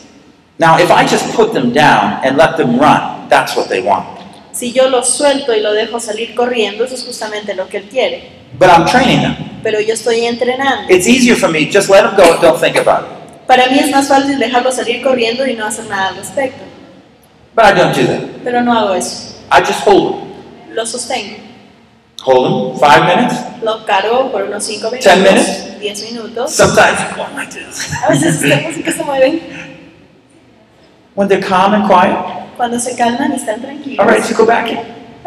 [0.58, 4.06] Now, if I just put them down and let them run, that's what they want.
[4.52, 7.88] Si yo lo suelto y lo dejo salir corriendo, eso es justamente lo que él
[7.90, 8.35] quiere.
[8.58, 9.36] But I'm training them.
[9.62, 10.88] Pero yo estoy entrenando.
[10.88, 13.46] It's easier for me, just let them go, don't think about it.
[13.46, 16.64] Para mí es más fácil dejarlo salir corriendo y no hacer nada al respecto.
[17.54, 18.20] But I don't do that.
[18.44, 19.34] Pero no hago eso.
[19.50, 20.74] I just hold them.
[20.74, 21.36] Lo sostengo.
[22.22, 23.36] Hold them five minutes.
[23.62, 25.04] Lo cargo por unos 5 minutos.
[25.04, 25.78] Ten minutes?
[25.80, 26.52] 10 minutos.
[26.52, 27.88] Sometimes you go like this.
[28.04, 29.40] A veces que se mueven.
[31.14, 32.16] When they're calm and quiet,
[32.56, 33.98] Cuando se calman y están tranquilos.
[34.00, 34.78] all right, so go back in.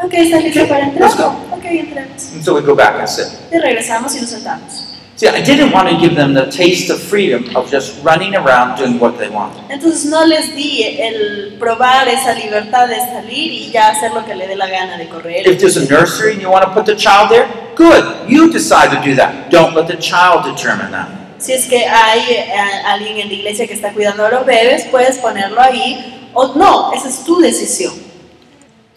[0.03, 1.09] Ok, ¿estás listo para entrar?
[1.09, 1.27] Let's go.
[1.51, 2.31] Ok, entramos.
[2.33, 3.27] And so we go back and sit.
[3.51, 4.85] Y regresamos y nos sentamos.
[5.15, 8.77] See, I didn't want to give them the taste of freedom of just running around
[8.77, 9.53] doing what they want.
[9.69, 14.33] Entonces no les di el probar esa libertad de salir y ya hacer lo que
[14.33, 15.45] le dé la gana de correr.
[15.45, 18.29] If there's a nursery and you want to put the child there, good.
[18.29, 19.49] You decide to do that.
[19.51, 21.09] Don't let the child determine that.
[21.37, 22.53] Si es que hay eh,
[22.85, 26.29] alguien en la iglesia que está cuidando a los bebés, puedes ponerlo ahí.
[26.33, 28.08] O no, esa es tu decisión.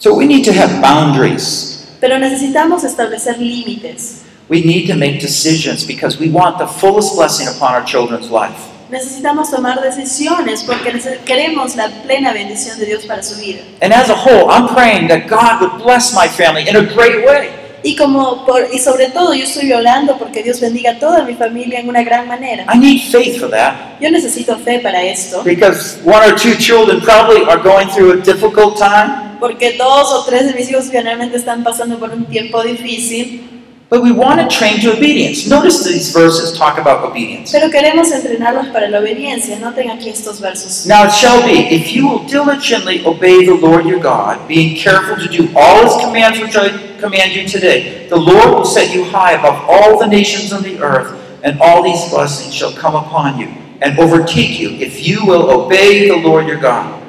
[0.02, 1.86] So we need to have boundaries.
[2.00, 4.22] Pero necesitamos establecer límites.
[4.48, 8.58] We need to make decisions because we want the fullest blessing upon our children's life.
[8.90, 10.90] Necesitamos tomar decisiones porque
[11.24, 13.60] queremos la plena bendición de Dios para su vida.
[13.80, 17.24] And as a whole, I'm praying that God would bless my family in a great
[17.24, 17.50] way.
[17.84, 21.34] Y como por, y sobre todo yo estoy orando porque Dios bendiga a toda mi
[21.34, 22.64] familia en una gran manera.
[22.68, 27.00] I need faith for that Yo necesito fe para esto, because one or two children
[27.00, 29.31] probably are going through a difficult time.
[29.42, 33.48] Porque dos o tres de mis hijos finalmente están pasando por un tiempo difícil.
[33.90, 35.48] But we want to train to obedience.
[35.48, 37.50] Notice these verses talk about obedience.
[37.50, 39.59] Pero queremos entrenarlos para la obediencia.
[39.59, 40.87] Noten aquí estos versos.
[40.87, 45.16] Now it shall be, if you will diligently obey the Lord your God, being careful
[45.16, 49.02] to do all his commands which I command you today, the Lord will set you
[49.05, 53.40] high above all the nations on the earth, and all these blessings shall come upon
[53.40, 53.48] you
[53.83, 57.01] and overtake you if you will obey the Lord your God.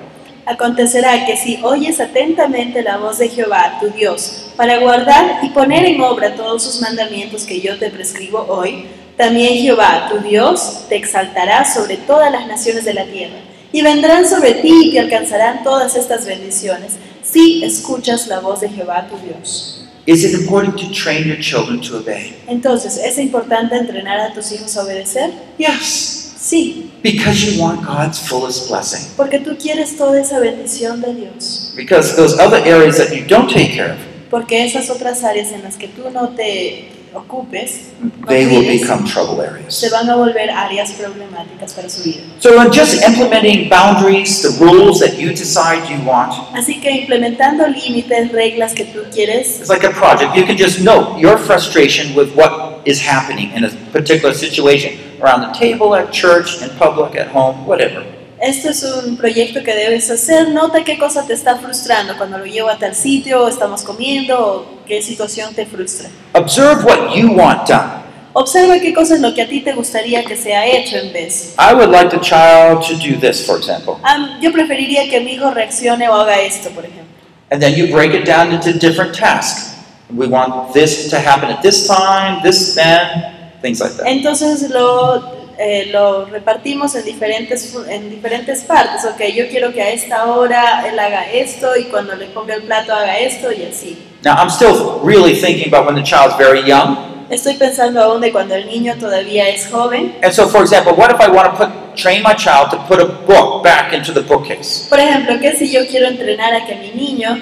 [0.46, 5.86] Acontecerá que si oyes atentamente la voz de Jehová, tu Dios, para guardar y poner
[5.86, 10.98] en obra todos sus mandamientos que yo te prescribo hoy, también Jehová, tu Dios, te
[10.98, 13.38] exaltará sobre todas las naciones de la tierra,
[13.72, 18.70] y vendrán sobre ti y te alcanzarán todas estas bendiciones, si escuchas la voz de
[18.70, 19.80] Jehová, tu Dios.
[20.06, 22.36] Is it important to train your children to obey?
[22.48, 25.32] Entonces, ¿es importante entrenar a tus hijos a obedecer?
[25.58, 26.34] Yes.
[26.38, 29.12] Sí, Because you want God's fullest blessing.
[29.18, 31.74] porque tú quieres toda esa bendición de Dios.
[31.76, 33.98] Because those other areas that you don't take care of,
[34.30, 39.04] Porque esas otras áreas en las que tú no te ocupes, no they will become
[39.06, 39.76] trouble areas.
[39.76, 42.22] se van a volver áreas problemáticas para su vida.
[42.40, 47.68] So, in just implementing boundaries, the rules that you decide you want, Así que implementando
[47.68, 50.36] límites, reglas que tú quieres, it's like a project.
[50.36, 55.42] You can just note your frustration with what is happening in a particular situation around
[55.42, 58.04] the table, at church, in public, at home, whatever.
[58.44, 60.50] esto es un proyecto que debes hacer.
[60.50, 64.38] Nota qué cosa te está frustrando cuando lo llevo a tal sitio, o estamos comiendo,
[64.38, 66.10] o qué situación te frustra.
[66.34, 68.04] Observe what you want done.
[68.34, 71.56] Observa qué cosa es lo que a ti te gustaría que sea hecho en vez.
[71.58, 73.98] I would like the child to do this, for example.
[74.04, 77.14] Ah, yo preferiría que mi hijo reaccione o haga esto, por ejemplo.
[77.52, 79.76] And then you break it down into different tasks.
[80.10, 83.33] We want this to happen at this time, this then,
[83.64, 84.06] things like that.
[84.06, 85.24] Entonces lo,
[85.58, 89.04] eh, lo repartimos en diferentes, en diferentes partes.
[89.06, 92.64] Ok, yo quiero que a esta hora él haga esto y cuando le ponga el
[92.64, 93.98] plato haga esto y así.
[94.24, 97.12] Now, I'm still really thinking about when the child's very young.
[97.30, 100.16] Estoy pensando aún de cuando el niño todavía es joven.
[100.22, 103.00] And so, for example, what if I want to put, train my child to put
[103.00, 104.88] a book back into the bookcase?
[104.90, 107.42] Por ejemplo, que si yo quiero entrenar a que mi niño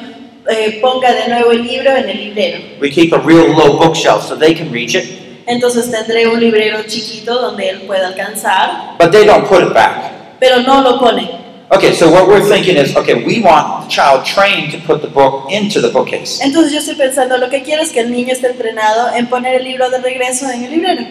[0.50, 2.60] eh, ponga de nuevo el libro en el librero.
[2.80, 6.84] We keep a real low bookshelf so they can reach it, Entonces tendré un librero
[6.88, 10.38] chiquito donde él pueda alcanzar, but they don't put it back.
[10.40, 11.30] pero no lo pone.
[11.74, 15.08] Okay, so what we're thinking is okay, we want the child trained to put the
[15.08, 16.42] book into the bookcase.
[16.44, 19.56] Entonces yo estoy pensando, lo que quiero es que el niño esté entrenado en poner
[19.56, 21.02] el libro de regreso en el librero.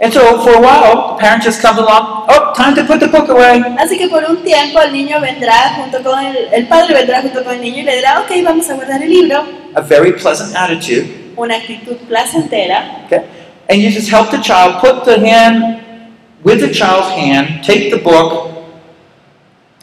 [0.00, 3.06] And so, for a while, the parent just comes along, oh, time to put the
[3.06, 3.62] book away.
[3.78, 7.42] Así que por un tiempo el niño vendrá junto con el, el padre vendrá junto
[7.42, 9.44] con el niño y le dirá, ok, vamos a guardar el libro.
[9.74, 11.32] A very pleasant attitude.
[11.36, 13.02] Una actitud placentera.
[13.06, 13.20] Okay?
[13.68, 16.08] And you just help the child put the hand
[16.42, 18.54] with the child's hand, take the book,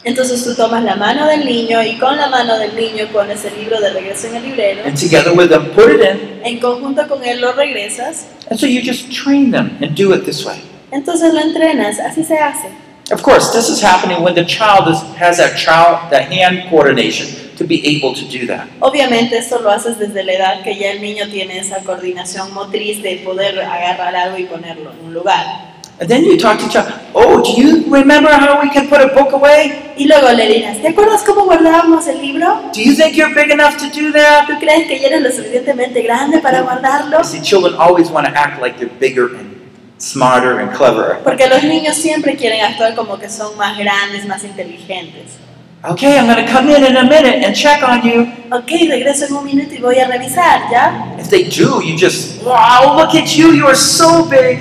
[0.03, 3.55] Entonces tú tomas la mano del niño y con la mano del niño pones el
[3.55, 4.81] libro de regreso en el librero.
[4.83, 6.41] and together with them, put it in.
[6.43, 8.25] En conjunto con él lo regresas.
[8.49, 10.59] And so you just train them and do it this way.
[10.91, 11.99] Entonces lo entrenas.
[11.99, 12.69] Así se hace.
[13.11, 17.40] Of course, this is happening when the child is, has that child, that hand coordination
[17.61, 18.67] to be able to do that.
[18.79, 23.01] Obviamente esto lo haces desde la edad que ya el niño tiene esa coordinación motriz
[23.03, 25.71] de poder agarrar algo y ponerlo en un lugar.
[25.99, 29.13] And then you talk to child, oh, do you remember how we can put a
[29.13, 29.93] book away?
[29.95, 32.59] Y luego le dirás, ¿te acuerdas cómo guardábamos el libro?
[32.73, 34.47] Do you think you're big enough to do that?
[34.47, 37.19] ¿Tú crees que ya eres lo suficientemente grande para guardarlo?
[37.19, 39.61] You see, children always want to act like they're bigger and
[39.99, 41.19] smarter and cleverer.
[41.23, 45.40] Porque los niños siempre quieren actuar como que son más grandes, más inteligentes.
[45.83, 48.27] Okay, I'm going to come in in a minute and check on you.
[48.51, 51.15] Ok, regreso en un minuto y voy a revisar, ¿ya?
[51.17, 54.59] If they do, you just, wow, look at you, you are so big.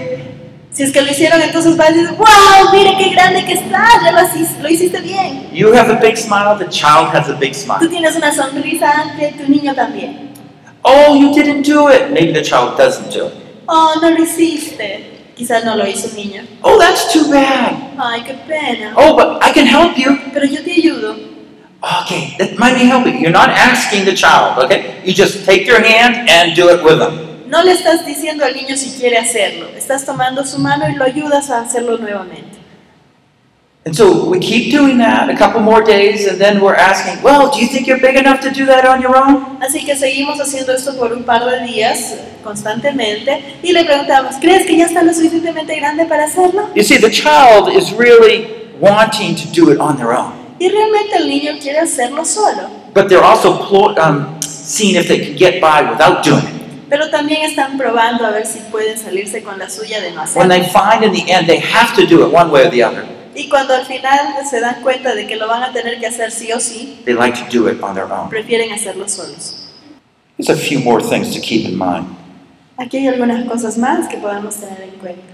[0.72, 4.02] Si es que lo hicieron, entonces vas a decir, wow, mire qué grande que estás,
[4.02, 5.50] ya lo hiciste, lo hiciste bien.
[5.52, 7.88] You have a big smile, the child has a big Tú smile.
[7.90, 10.30] tienes una sonrisa amplia tu niño también.
[10.82, 12.10] Oh, you didn't do it.
[12.12, 13.34] Maybe the child doesn't do it.
[13.68, 15.09] Oh, no lo hiciste.
[15.40, 16.42] Quizás no lo hizo niño.
[16.60, 17.72] Oh, that's too bad.
[17.96, 18.92] Ay, qué pena.
[18.94, 20.18] Oh, but I can help you.
[20.34, 21.16] Pero yo te ayudo.
[22.02, 23.22] Okay, that might be helping.
[23.22, 25.00] You're not asking the child, okay?
[25.02, 27.48] You just take their hand and do it with them.
[27.48, 29.68] No le estás diciendo al niño si quiere hacerlo.
[29.74, 32.49] Estás tomando su mano y lo ayudas a hacerlo nuevamente.
[33.86, 37.50] And so we keep doing that a couple more days, and then we're asking, well,
[37.50, 39.58] do you think you're big enough to do that on your own?
[39.62, 42.14] Así que seguimos haciendo esto por un par de días
[42.44, 46.68] constantemente y le preguntamos, ¿crees que ya está lo suficientemente grande para hacerlo?
[46.74, 51.16] You see, the child is really wanting to do it on their own, Y realmente
[51.16, 53.62] el niño quiere hacerlo solo, but they're also
[53.96, 56.60] um, seeing if they can get by without doing it.
[56.90, 60.46] pero también están probando a ver si pueden salirse con la suya de no hacerlo.
[60.46, 62.82] When they find in the end they have to do it one way or the
[62.82, 63.06] other,
[63.40, 66.30] Y cuando al final se dan cuenta de que lo van a tener que hacer
[66.30, 68.28] sí o sí, they like to do it on their own.
[68.28, 69.66] prefieren hacerlo solos.
[70.36, 72.06] There's a few more things to keep in mind.
[72.76, 75.32] Aquí hay algunas cosas más que podemos tener en cuenta.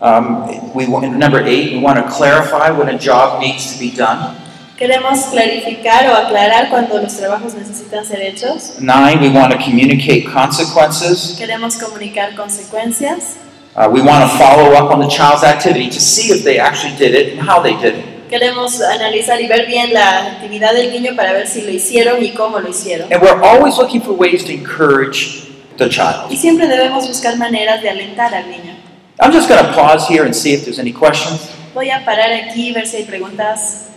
[0.00, 3.90] Um, we want, number eight, we want to clarify when a job needs to be
[3.90, 4.36] done.
[4.78, 8.78] Queremos clarificar o aclarar cuando los trabajos necesitan ser hechos.
[8.78, 11.34] Nine, we want to communicate consequences.
[11.36, 13.38] Queremos comunicar consecuencias.
[13.76, 16.96] Uh, we want to follow up on the child's activity to see if they actually
[16.96, 18.04] did it and how they did it.
[18.30, 22.30] Queremos analizar y ver bien la actividad del niño para ver si lo hicieron y
[22.34, 23.12] cómo lo hicieron.
[23.12, 25.46] And we're always looking for ways to encourage
[25.76, 26.30] the child.
[26.32, 28.74] Y siempre debemos buscar maneras de alentar al niño.
[29.20, 31.46] I'm just going to pause here and see if there's any questions.
[31.74, 33.90] Voy a parar aquí, ver si hay preguntas,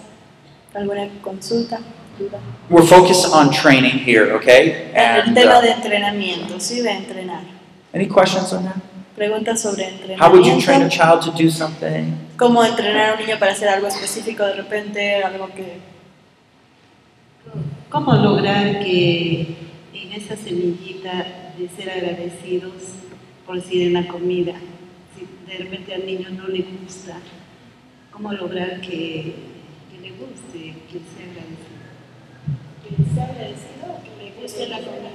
[0.76, 1.80] alguna consulta,
[2.20, 2.40] duda.
[2.70, 4.92] We're focused on training here, okay?
[4.94, 7.44] El And tema uh, de entrenamiento, sí, de entrenar.
[7.94, 8.76] any questions on that?
[9.20, 9.84] Preguntas sobre
[10.17, 10.89] How would you train a entrenamiento.
[10.95, 12.13] child to do something?
[12.38, 15.74] Cómo entrenar a un niño para hacer algo específico de repente, algo que...
[17.89, 19.57] ¿Cómo lograr que
[19.93, 22.72] en esa semillita de ser agradecidos
[23.45, 24.53] por si en la comida,
[25.13, 27.17] si de repente al niño no le gusta,
[28.13, 29.36] cómo lograr que,
[29.91, 31.80] que le guste, que sea agradecido?
[32.86, 35.09] Que sea agradecido, que le guste la comida.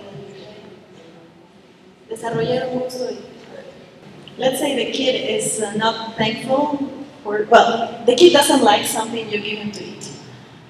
[2.11, 3.05] Desarrollar un gusto.
[3.11, 3.34] y-
[4.37, 6.91] Let's say the kid is uh, not thankful
[7.23, 10.11] for, well, the kid doesn't like something you give him to eat.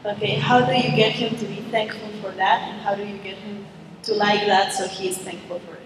[0.05, 3.17] Okay, how do you get him to be thankful for that and how do you
[3.19, 3.65] get him
[4.03, 5.81] to like that so he is thankful for it?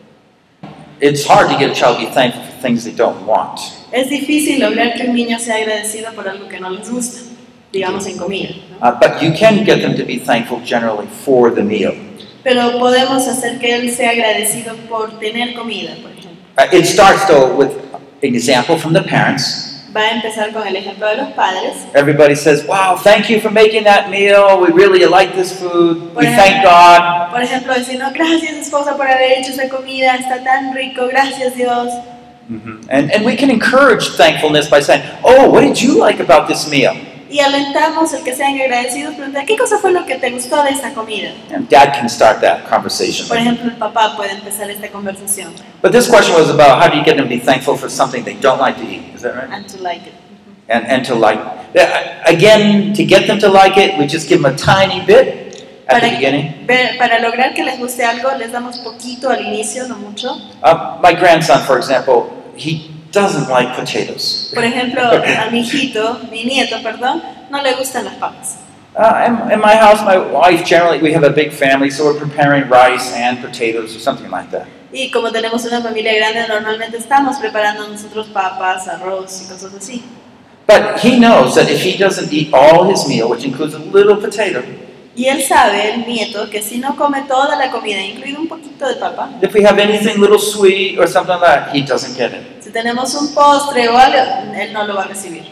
[1.01, 3.61] It's hard to get a child to be thankful for things they don't want.
[3.93, 7.31] Es difícil lograr que un niño sea agradecido por algo que no les gusta,
[7.73, 8.57] digamos en comida.
[8.71, 8.89] ¿no?
[8.89, 11.95] Uh, but you can get them to be thankful generally for the meal.
[12.43, 16.38] Pero podemos hacer que él sea agradecido por tener comida, por ejemplo.
[16.59, 17.71] Uh, it starts though with
[18.23, 19.65] an example from the parents.
[19.95, 21.77] Va a empezar con el ejemplo de los padres.
[21.95, 24.59] Everybody says, "Wow, thank you for making that meal.
[24.61, 26.15] We really like this food.
[26.17, 26.37] We Bueno.
[26.37, 30.75] thank God." Por ejemplo, decir, no, gracias esposa por haber hecho esa comida, está tan
[30.75, 31.93] rico, gracias Dios.
[32.49, 32.81] Mhm.
[32.91, 36.67] And and we can encourage thankfulness by saying, "Oh, what did you like about this
[36.69, 36.95] meal?"
[37.31, 40.71] Y alentamos el que sean agradecidos, preguntar, ¿qué cosa fue lo que te gustó de
[40.71, 41.31] esta comida?
[41.55, 43.29] And Dad can start that conversation.
[43.29, 45.53] Por ejemplo, el papá puede empezar esta conversación
[45.83, 48.25] But this question was about how do you get them to be thankful for something
[48.25, 49.15] they don't like to eat?
[49.15, 49.51] Is that right?
[49.53, 50.15] and to like it.
[50.71, 51.39] And and to like
[52.27, 56.01] again to get them to like it, we just give them a tiny bit at
[56.01, 56.67] the Para- beginning.
[56.67, 60.33] Ver- Para lograr que les guste algo, les damos poquito al inicio, no mucho.
[60.63, 64.53] Uh, my grandson, for example, he doesn't like potatoes.
[64.55, 68.59] Por ejemplo, a mi hijito, mi nieto, perdón, no le gustan las papas.
[68.97, 72.19] Uh, in, in my house, my wife generally we have a big family, so we're
[72.19, 74.67] preparing rice and potatoes or something like that.
[74.93, 80.03] Y como tenemos una familia grande, normalmente estamos preparando nosotros papas, arroz y cosas así.
[80.67, 84.17] But he knows that if he doesn't eat all his meal, which includes a little
[84.17, 84.63] potato,
[85.15, 88.87] Y él sabe, el nieto, que si no come toda la comida, incluido un poquito
[88.87, 92.33] de papa, if we have anything little sweet or something like that, he doesn't get
[92.33, 92.58] it.
[92.69, 94.19] Si tenemos un postre o algo,
[94.55, 95.43] él no lo va a recibir.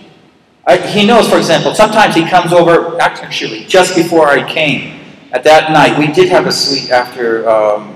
[0.69, 5.01] I, he knows, for example, sometimes he comes over, actually, just before I came,
[5.33, 7.95] at that night, we did have a sweet after, um,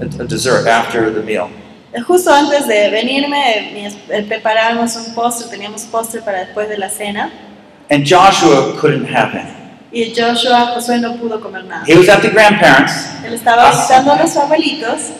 [0.00, 1.50] a, a dessert after the meal.
[2.04, 7.30] Justo antes de venirme, eh, preparábamos un postre, teníamos postre para después de la cena.
[7.90, 9.54] And Joshua couldn't have any.
[9.92, 11.84] Y Joshua, Josué no pudo comer nada.
[11.86, 12.92] He was at the grandparents,
[13.24, 15.12] Él estaba visitando a los abuelitos,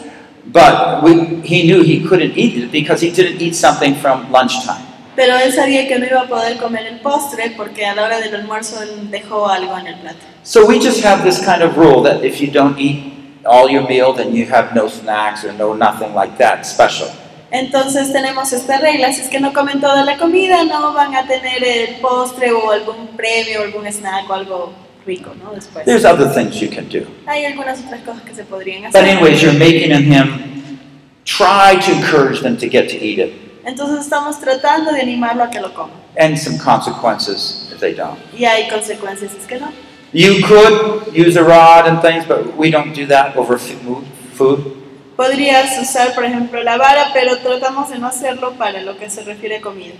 [0.47, 4.85] but we, he knew he couldn't eat it because he didn't eat something from lunchtime.
[5.15, 8.19] pero él sabía que no iba a poder comer el postre porque a la hora
[8.19, 10.19] del almuerzo él dejó algo en el plato.
[10.43, 13.13] So we just have this kind of rule that if you don't eat
[13.45, 17.07] all your meal, then you have no snacks or no nothing like that special.
[17.51, 21.25] Entonces tenemos esta regla, si es que no comen toda la comida, no van a
[21.25, 24.73] tener el postre o algún premio, algún snack o algo
[25.05, 25.53] rico, ¿no?
[25.53, 25.85] Después.
[25.85, 27.05] There's other things you can do.
[27.27, 29.05] Hay algunas otras cosas que se podrían But hacer.
[29.17, 30.79] anyways, you're making him
[31.25, 33.33] try to encourage them to get to eat it,
[33.65, 35.93] Entonces estamos tratando de animarlo a que lo coma.
[36.17, 38.17] and some consequences if they don't.
[38.37, 39.71] Y hay consecuencias, si es que no.
[40.13, 44.05] You could use a rod and things, but we don't do that over food.
[44.33, 44.59] food.
[45.17, 49.23] Podrías usar, por ejemplo, la vara, pero tratamos de no hacerlo para lo que se
[49.23, 49.93] refiere a comida.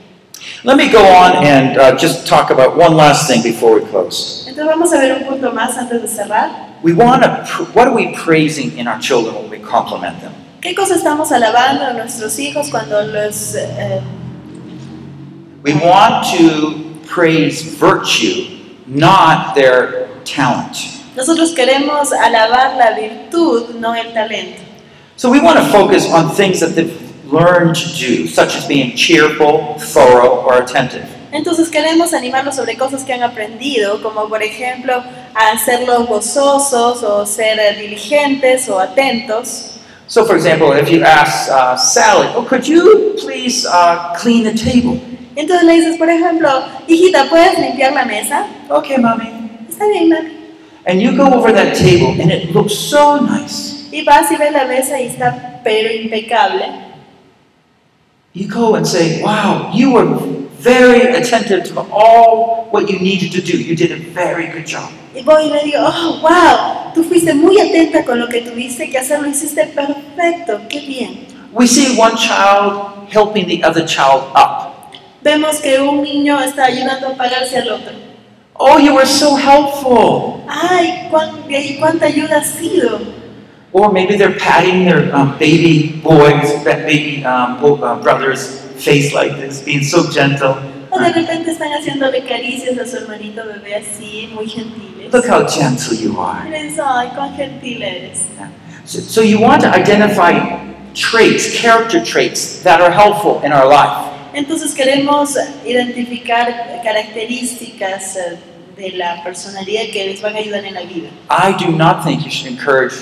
[0.63, 4.45] Let me go on and uh, just talk about one last thing before we close.
[4.47, 6.49] Entonces vamos a ver un punto más antes de cerrar.
[6.83, 7.43] We want to.
[7.47, 10.33] Pr- what are we praising in our children when we compliment them?
[10.61, 13.53] ¿Qué cosa estamos alabando a nuestros hijos cuando los...
[13.55, 14.01] eh,
[15.63, 20.75] We want to praise virtue, not their talent.
[21.15, 24.61] nosotros queremos alabar la virtud, no el talento.
[25.17, 26.91] So we want to focus on things that they've
[27.31, 31.07] learned to do, such as being cheerful, thorough, or attentive.
[31.31, 35.03] Entonces queremos animarlos sobre cosas que han aprendido, como por ejemplo
[35.33, 39.71] a gozosos o ser diligentes o atentos.
[40.07, 44.53] So, for example, if you ask uh, Sally, oh, could you please uh, clean the
[44.53, 45.01] table?
[45.35, 46.49] Entonces le dices, por ejemplo,
[46.87, 48.45] hijita, ¿puedes limpiar la mesa?
[48.69, 49.27] Okay, mommy.
[49.67, 50.31] Está bien, mami.
[50.85, 53.89] And you go over that table and it looks so nice.
[53.91, 56.84] Y vas y ves la mesa y está pero impecable.
[58.35, 60.05] You go and say, wow, you were
[60.59, 63.57] very attentive to all what you needed to do.
[63.57, 64.91] You did a very good job.
[65.15, 68.89] Y voy y le digo, oh, wow, tú fuiste muy atenta con lo que tuviste
[68.89, 71.27] que hacer, lo hiciste perfecto, qué bien.
[71.53, 74.91] We see one child helping the other child up.
[75.23, 77.93] Vemos que un niño está ayudando a pagarse al otro.
[78.57, 80.43] Oh, you were so helpful.
[80.49, 82.99] Ay, cuán- y cuánta ayuda ha sido.
[83.75, 89.61] Or maybe they're patting their um, baby boy's, baby um, uh, brother's face like this,
[89.61, 90.55] being so gentle.
[90.91, 95.11] O de repente están haciéndole caricias a su hermanito bebé así, muy gentiles.
[95.11, 96.49] Look how gentle you are.
[96.49, 98.27] le ay, cuán gentil eres.
[98.85, 100.39] So, so you want to identify
[100.93, 104.09] traits, character traits that are helpful in our life.
[104.33, 108.37] Entonces queremos identificar características eh,
[108.77, 111.09] de la personalidad que les van a ayudar en la vida.
[111.29, 112.93] I do not think you should encourage,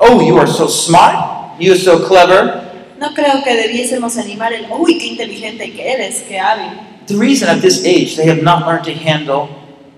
[0.00, 2.62] oh, you are so smart, you are so clever.
[2.98, 6.80] No creo que debiésemos animar el, uy, qué inteligente que eres, qué hábil.
[7.06, 9.48] The reason at this age they have not learned to handle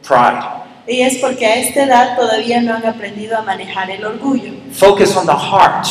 [0.03, 0.43] pride.
[0.87, 4.53] Y es porque a esta edad todavía no han aprendido a manejar el orgullo.
[4.73, 5.87] Focus on the heart.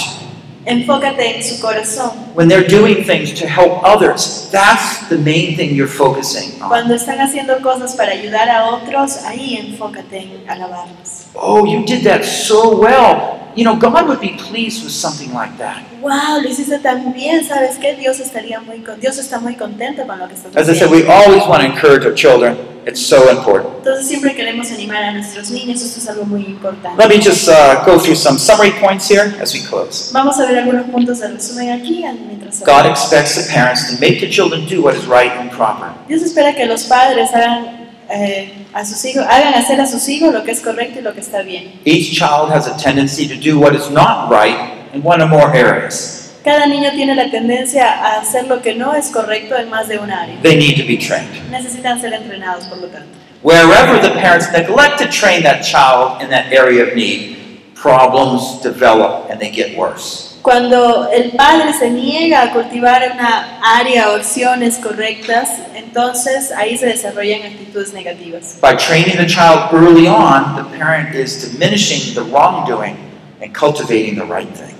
[0.65, 2.11] Enfócate en su corazón.
[2.35, 6.67] When they're doing things to help others, that's the main thing you're focusing on.
[6.67, 11.27] Cuando están haciendo cosas para ayudar a otros, ahí enfócate en alabarlos.
[11.35, 13.36] Oh, you did that so well.
[13.57, 15.83] You know, God would be pleased with something like that.
[15.99, 17.95] Wow, lo hiciste tan bien, ¿sabes qué?
[17.95, 20.87] Dios estaría muy con Dios está muy contento con lo que estás As I said,
[20.89, 20.95] haciendo.
[20.95, 22.55] we always want to encourage our children.
[22.85, 23.79] It's so important.
[23.79, 27.01] Entonces siempre queremos animar a nuestros niños, esto es algo muy importante.
[27.01, 30.11] Let me just uh, go through some summary points here as we close.
[30.13, 34.19] Vamos a ver algunos puntos de resumen aquí mientras God expects the parents to make
[34.19, 35.89] the children do what is right and proper.
[36.07, 37.76] Dios espera que los padres hagan
[38.09, 41.13] eh, a sus hijos, hagan hacer a sus hijos lo que es correcto y lo
[41.13, 41.79] que está bien.
[41.85, 44.55] Each child has a tendency to do what is not right
[44.93, 46.31] in one or more areas.
[46.43, 49.99] Cada niño tiene la tendencia a hacer lo que no es correcto en más de
[49.99, 50.41] un área.
[50.41, 51.49] They need to be trained.
[51.51, 53.09] Necesitan ser entrenados, por lo tanto.
[53.43, 57.37] Wherever the parents neglect to train that child in that area of need,
[57.75, 60.26] problems develop and they get worse.
[60.47, 66.85] Cuando el padre se niega a cultivar una área o acciones correctas, entonces ahí se
[66.85, 68.57] desarrollan actitudes negativas.
[68.61, 72.95] By training the child early on, the parent is diminishing the wrongdoing
[73.41, 74.73] and cultivating the right thing.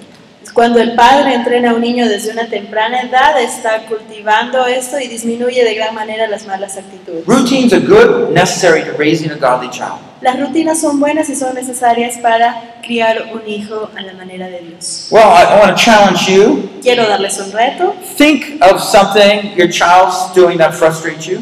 [0.53, 5.09] Cuando el padre entrena a un niño desde una temprana edad, está cultivando esto y
[5.09, 7.25] disminuye de gran manera las malas actitudes.
[7.27, 10.06] Routines are good, necessary to raising a godly child.
[10.21, 14.61] Las rutinas son buenas y son necesarias para criar un hijo a la manera de
[14.61, 15.07] Dios.
[15.11, 16.69] Well, I, want to challenge you.
[16.81, 17.93] Quiero darles un reto.
[18.17, 21.39] Think of something your child's doing that frustrates you.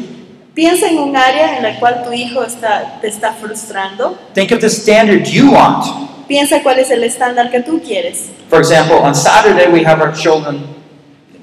[0.54, 4.18] Piensa en un área en la cual tu hijo está, te está frustrando.
[4.34, 5.86] Think of the standard you want.
[6.28, 8.30] Piensa cuál es el estándar que tú quieres.
[8.50, 10.66] For example, on Saturday we have our children.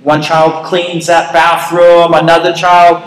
[0.03, 3.01] One child cleans that bathroom, another child,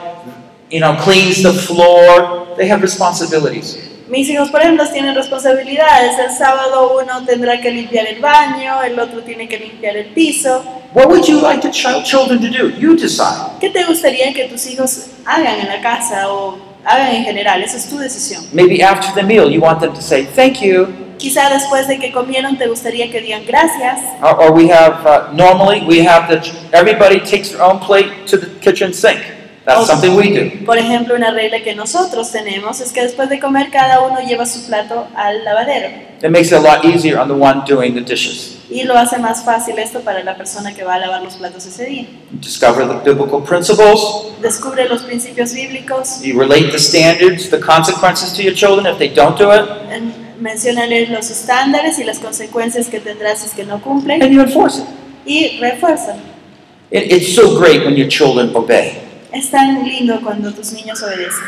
[0.70, 2.46] you know, cleans the floor.
[2.56, 3.95] They have responsibilities.
[4.08, 6.16] Mis hijos, por ejemplo, tienen responsabilidades.
[6.18, 10.62] El sábado uno tendrá que limpiar el baño, el otro tiene que limpiar el piso.
[10.94, 12.68] What would you like the child, children to do?
[12.68, 13.58] You decide.
[13.60, 17.62] ¿Qué te gustaría que tus hijos hagan en la casa o hagan en general?
[17.64, 18.44] Esa es tu decisión.
[18.52, 20.86] Maybe after the meal you want them to say thank you.
[21.18, 23.98] Quizá después de que comieron te gustaría que digan gracias.
[24.22, 26.40] Or, or we have uh, normally we have the
[26.72, 29.18] everybody takes their own plate to the kitchen sink.
[29.66, 30.64] That's something we do.
[30.64, 34.46] Por ejemplo, una regla que nosotros tenemos es que después de comer cada uno lleva
[34.46, 35.88] su plato al lavadero.
[36.22, 38.52] It makes it a lot easier on the one doing the dishes.
[38.70, 41.66] Y lo hace más fácil esto para la persona que va a lavar los platos
[41.66, 42.06] ese día.
[42.32, 44.00] Discover the biblical principles.
[44.40, 49.08] Descubre los principios bíblicos, You relate the standards, the consequences to your children if they
[49.08, 49.62] don't do it,
[49.92, 54.32] en- menciónales los estándares y las consecuencias que tendrás si es que no cumplen and
[54.32, 54.84] you enforce it.
[55.26, 56.14] y refuerza.
[56.90, 57.10] it.
[57.12, 59.05] It's so great when your children obey.
[59.36, 61.44] Es tan lindo cuando tus niños obedecen.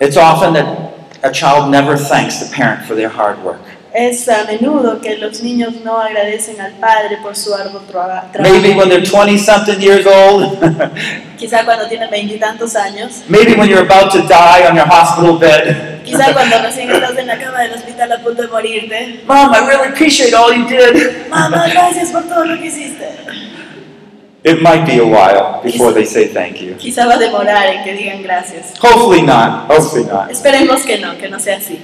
[0.00, 0.66] It's often that
[1.22, 3.60] a child never thanks the parent for their hard work.
[3.94, 8.60] Es a menudo que los niños no agradecen al padre por su arduo traba- Maybe
[8.72, 8.78] trabajo.
[8.78, 10.58] when they're 20 something years old,
[11.38, 16.02] Quizá cuando tienen veintitantos años, maybe when you're about to die on your hospital bed.
[16.04, 19.20] quizá cuando recién estás en la cama del hospital a punto de morirte.
[19.26, 21.28] Mom, I really appreciate all you did.
[21.28, 23.06] Mamá, gracias por todo lo que hiciste.
[24.44, 26.74] It might be a while before they say thank you.
[26.74, 28.76] Quizá va a demorar en que digan gracias.
[28.80, 29.70] Hopefully not.
[29.70, 30.30] Hopefully not.
[30.30, 31.78] Esperemos que no, que no sea así.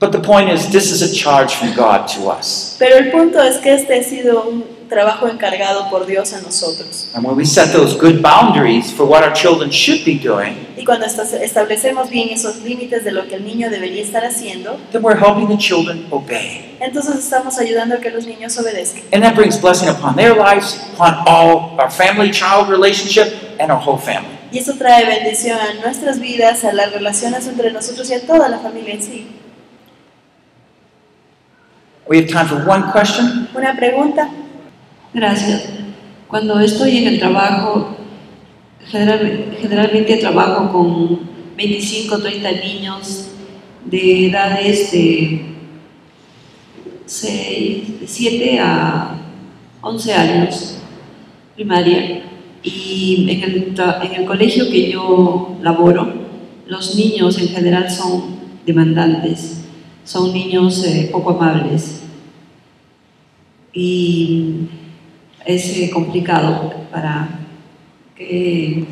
[0.00, 2.76] But the point is, this is a charge from God to us.
[2.78, 7.08] Pero el punto es que este ha sido un trabajo encargado por Dios a nosotros.
[7.14, 10.84] And when we set those good boundaries for what our children should be doing, Y
[10.84, 15.02] cuando esta- establecemos bien esos límites de lo que el niño debería estar haciendo, then
[15.02, 16.76] we're helping the children obey.
[16.80, 19.02] entonces estamos ayudando a que los niños obedezcan.
[19.12, 23.80] And that brings blessing upon their lives, upon all our family child relationship, and our
[23.80, 24.30] whole family.
[24.52, 28.48] Y eso trae bendición a nuestras vidas, a las relaciones entre nosotros y a toda
[28.48, 29.26] la familia en sí.
[32.06, 33.48] We have time for one question.
[33.54, 34.28] Una pregunta.
[35.14, 35.68] Gracias.
[36.28, 37.96] Cuando estoy en el trabajo,
[38.86, 41.20] general- generalmente trabajo con
[41.56, 43.28] 25 o 30 niños
[43.84, 45.44] de edades de
[47.06, 49.16] 6, de 7 a
[49.82, 50.78] 11 años,
[51.54, 52.22] primaria.
[52.62, 56.12] Y en el, tra- en el colegio que yo laboro,
[56.66, 59.64] los niños en general son demandantes,
[60.02, 62.00] son niños eh, poco amables.
[63.74, 64.52] Y
[65.44, 67.28] es eh, complicado para
[68.16, 68.84] qué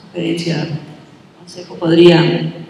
[0.00, 0.66] sugerencia,
[1.38, 2.60] consejo podrían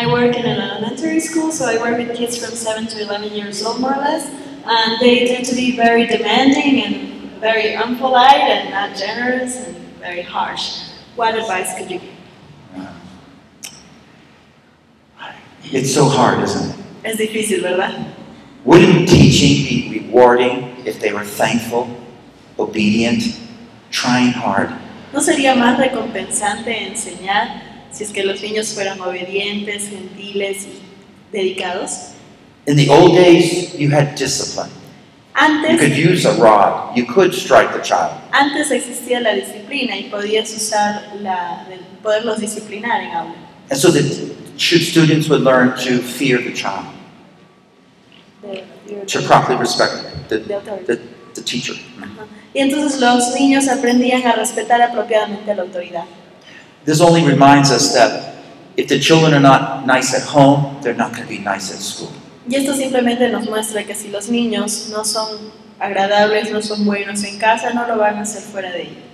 [0.00, 3.32] I work in an elementary school, so I work with kids from 7 to 11
[3.32, 4.30] years old, more or less.
[4.64, 10.22] And they tend to be very demanding and very unpolite and not generous and very
[10.22, 10.92] harsh.
[11.16, 12.14] What advice could you give?
[15.64, 16.76] It's so hard, isn't it?
[17.02, 18.17] Es difícil, ¿verdad?
[18.64, 21.88] Wouldn't teaching be rewarding if they were thankful,
[22.58, 23.22] obedient,
[23.90, 24.70] trying hard?
[25.12, 30.82] ¿No sería más recompensante enseñar si es que los niños fueran obedientes, gentiles y
[31.32, 32.14] dedicados?
[32.66, 34.70] In the old days, you had discipline.
[35.40, 36.96] You could use a rod.
[36.96, 38.12] You could strike the child.
[38.32, 41.66] antes existía la disciplina y podías usar la,
[42.02, 43.34] poderlos disciplinar en aula.
[43.70, 44.04] And so that
[44.56, 46.86] should students would learn to fear the child,
[49.06, 50.38] to properly respect the,
[50.86, 50.98] the,
[51.34, 51.74] the teacher.
[52.54, 56.04] Y entonces los niños aprendían a respetar apropiadamente la autoridad.
[56.84, 58.34] This only reminds us that
[58.76, 61.80] if the children are not nice at home, they're not going to be nice at
[61.80, 62.10] school.
[62.48, 65.28] Y esto simplemente nos muestra que si los niños no son
[65.78, 69.08] agradables, no son buenos en casa, no lo van a hacer fuera de ella.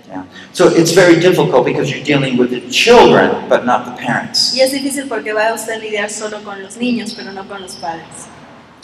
[0.53, 4.53] So it's very difficult because you're dealing with the children, but not the parents.
[4.55, 7.61] Y es difícil porque va a usted lidiar solo con los niños, pero no con
[7.61, 8.27] los padres.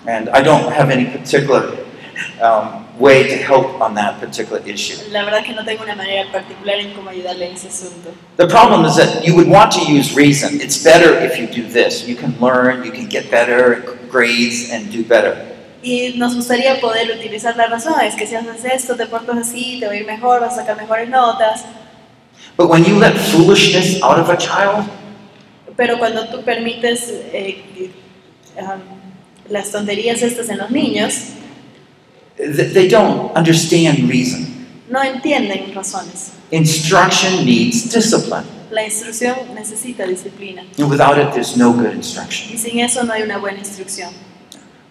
[0.08, 1.78] And I don't have any particular
[2.42, 4.96] um, way to help on that particular issue.
[5.12, 8.14] La verdad que no tengo una manera particular en cómo ayudarle en ese asunto.
[8.38, 10.60] The problem is that you would want to use reason.
[10.60, 12.08] It's better if you do this.
[12.08, 15.48] You can learn, you can get better grades, and do better.
[15.84, 19.80] Y nos gustaría poder utilizar la razón, es que si haces esto, te portas así,
[19.80, 21.66] te va a ir mejor, vas a sacar mejores notas.
[22.56, 24.86] But when you let foolishness out of a child,
[25.76, 27.90] Pero cuando tú permites eh,
[28.58, 29.01] um,
[29.52, 31.14] las tonterías estas en los niños,
[32.38, 34.48] they don't understand reason.
[34.90, 36.32] no entienden razones.
[36.52, 38.44] Instruction needs discipline.
[38.72, 40.64] La instrucción necesita disciplina.
[40.78, 42.54] And without it, there's no good instruction.
[42.54, 44.12] Y sin eso no hay una buena instrucción.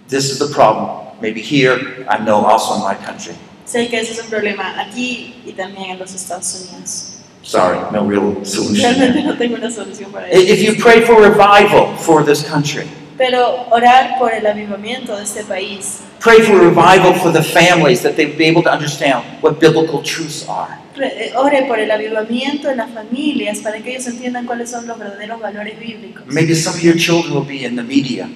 [0.08, 1.06] This is the problem.
[1.20, 3.34] Maybe here, I know also in my country.
[3.66, 7.18] Sé que ese es un problema aquí y también en los Estados Unidos.
[7.42, 8.82] Sorry, no real solution.
[8.82, 10.40] Realmente no tengo una solución para eso.
[10.40, 12.86] If you pray for revival for this country,
[13.20, 18.12] Pero orar por el avivamiento de este país, pray for revival for the families that
[18.16, 20.78] they'd be able to understand what biblical truths are.
[20.96, 24.86] re- eh, ore por el avivamiento de las familias para que ellos entiendan cuáles son
[24.86, 26.24] los verdaderos valores bíblicos.
[26.28, 28.26] Maybe some of your children will be in the media.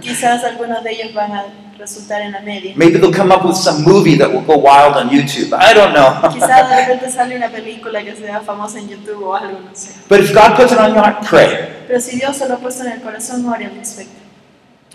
[0.00, 1.44] Quizás algunos de ellos van a
[1.78, 2.74] resultar en la media.
[2.76, 5.52] Maybe they'll come up with some movie that will go wild on YouTube.
[5.54, 6.30] I don't know.
[6.30, 9.92] Quizás de repente sale una película que sea famosa en YouTube o algo, no sé.
[10.08, 11.84] but if God puts it on your heart, pray.
[11.86, 14.20] Pero si Dios se lo ha puesto en el corazón, ore al respecto.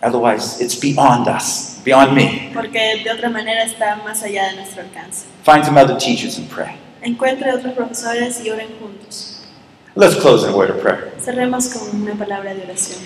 [0.03, 2.51] Otherwise, it's beyond us, beyond me.
[2.53, 5.25] Porque de otra manera está más allá de nuestro alcance.
[5.43, 6.75] Find some other teachers and pray.
[7.01, 9.41] Encuentre otros profesores y oren juntos.
[9.95, 11.13] Let's close in a word of prayer.
[11.19, 12.99] Cerremos con una palabra de oración.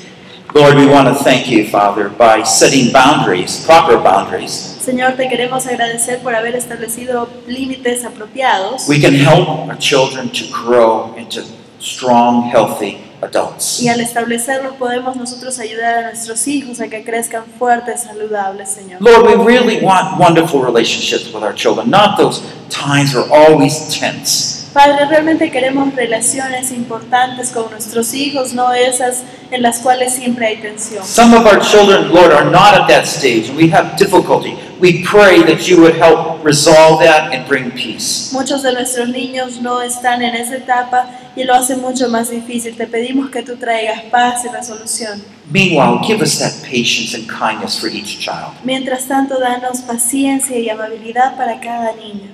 [0.54, 4.52] Lord, we want to thank you, Father, by setting boundaries, proper boundaries.
[4.82, 10.43] Señor, te queremos agradecer por haber establecido límites apropiados We can help our children to
[10.52, 11.43] grow into
[11.80, 13.80] strong, healthy adults.
[13.82, 18.99] y al establecerlo podemos nosotros ayudar a nuestros hijos a que crezcan fuertes, saludables, Señor.
[18.99, 24.61] Lord, we really want wonderful relationships with our children, not those times are always tense.
[24.74, 30.57] Padre, realmente queremos relaciones importantes con nuestros hijos, no esas en las cuales siempre hay
[30.61, 31.03] tensión.
[31.03, 34.57] Some of our children, Lord, are not at that stage and we have difficulty.
[34.80, 38.32] We pray that you would help resolve that and bring peace.
[38.32, 41.05] Muchos de nuestros niños no están en esa etapa
[41.36, 42.76] y lo hace mucho más difícil.
[42.78, 45.22] Te pedimos que tú traigas paz y resolución.
[45.51, 50.69] Meanwhile, give us that patience and kindness for each child, Mientras tanto, danos paciencia y
[50.69, 52.32] amabilidad para cada niño,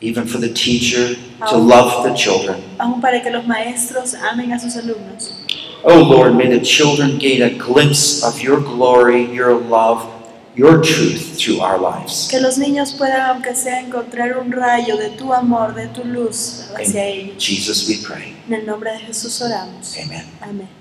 [0.00, 1.16] even for the teacher
[1.48, 2.62] to love the children.
[3.00, 5.32] para que los maestros amen a sus alumnos.
[5.84, 10.06] Oh Lord, may the children gain a glimpse of your glory, your love,
[10.56, 12.28] your truth through our lives.
[12.28, 16.68] Que los niños puedan, aunque sea, encontrar un rayo de tu amor, de tu luz
[16.74, 17.44] hacia In ellos.
[17.44, 18.34] Jesus we pray.
[18.48, 19.96] En el nombre de Jesús oramos.
[19.96, 20.24] Amen.
[20.40, 20.77] Amén.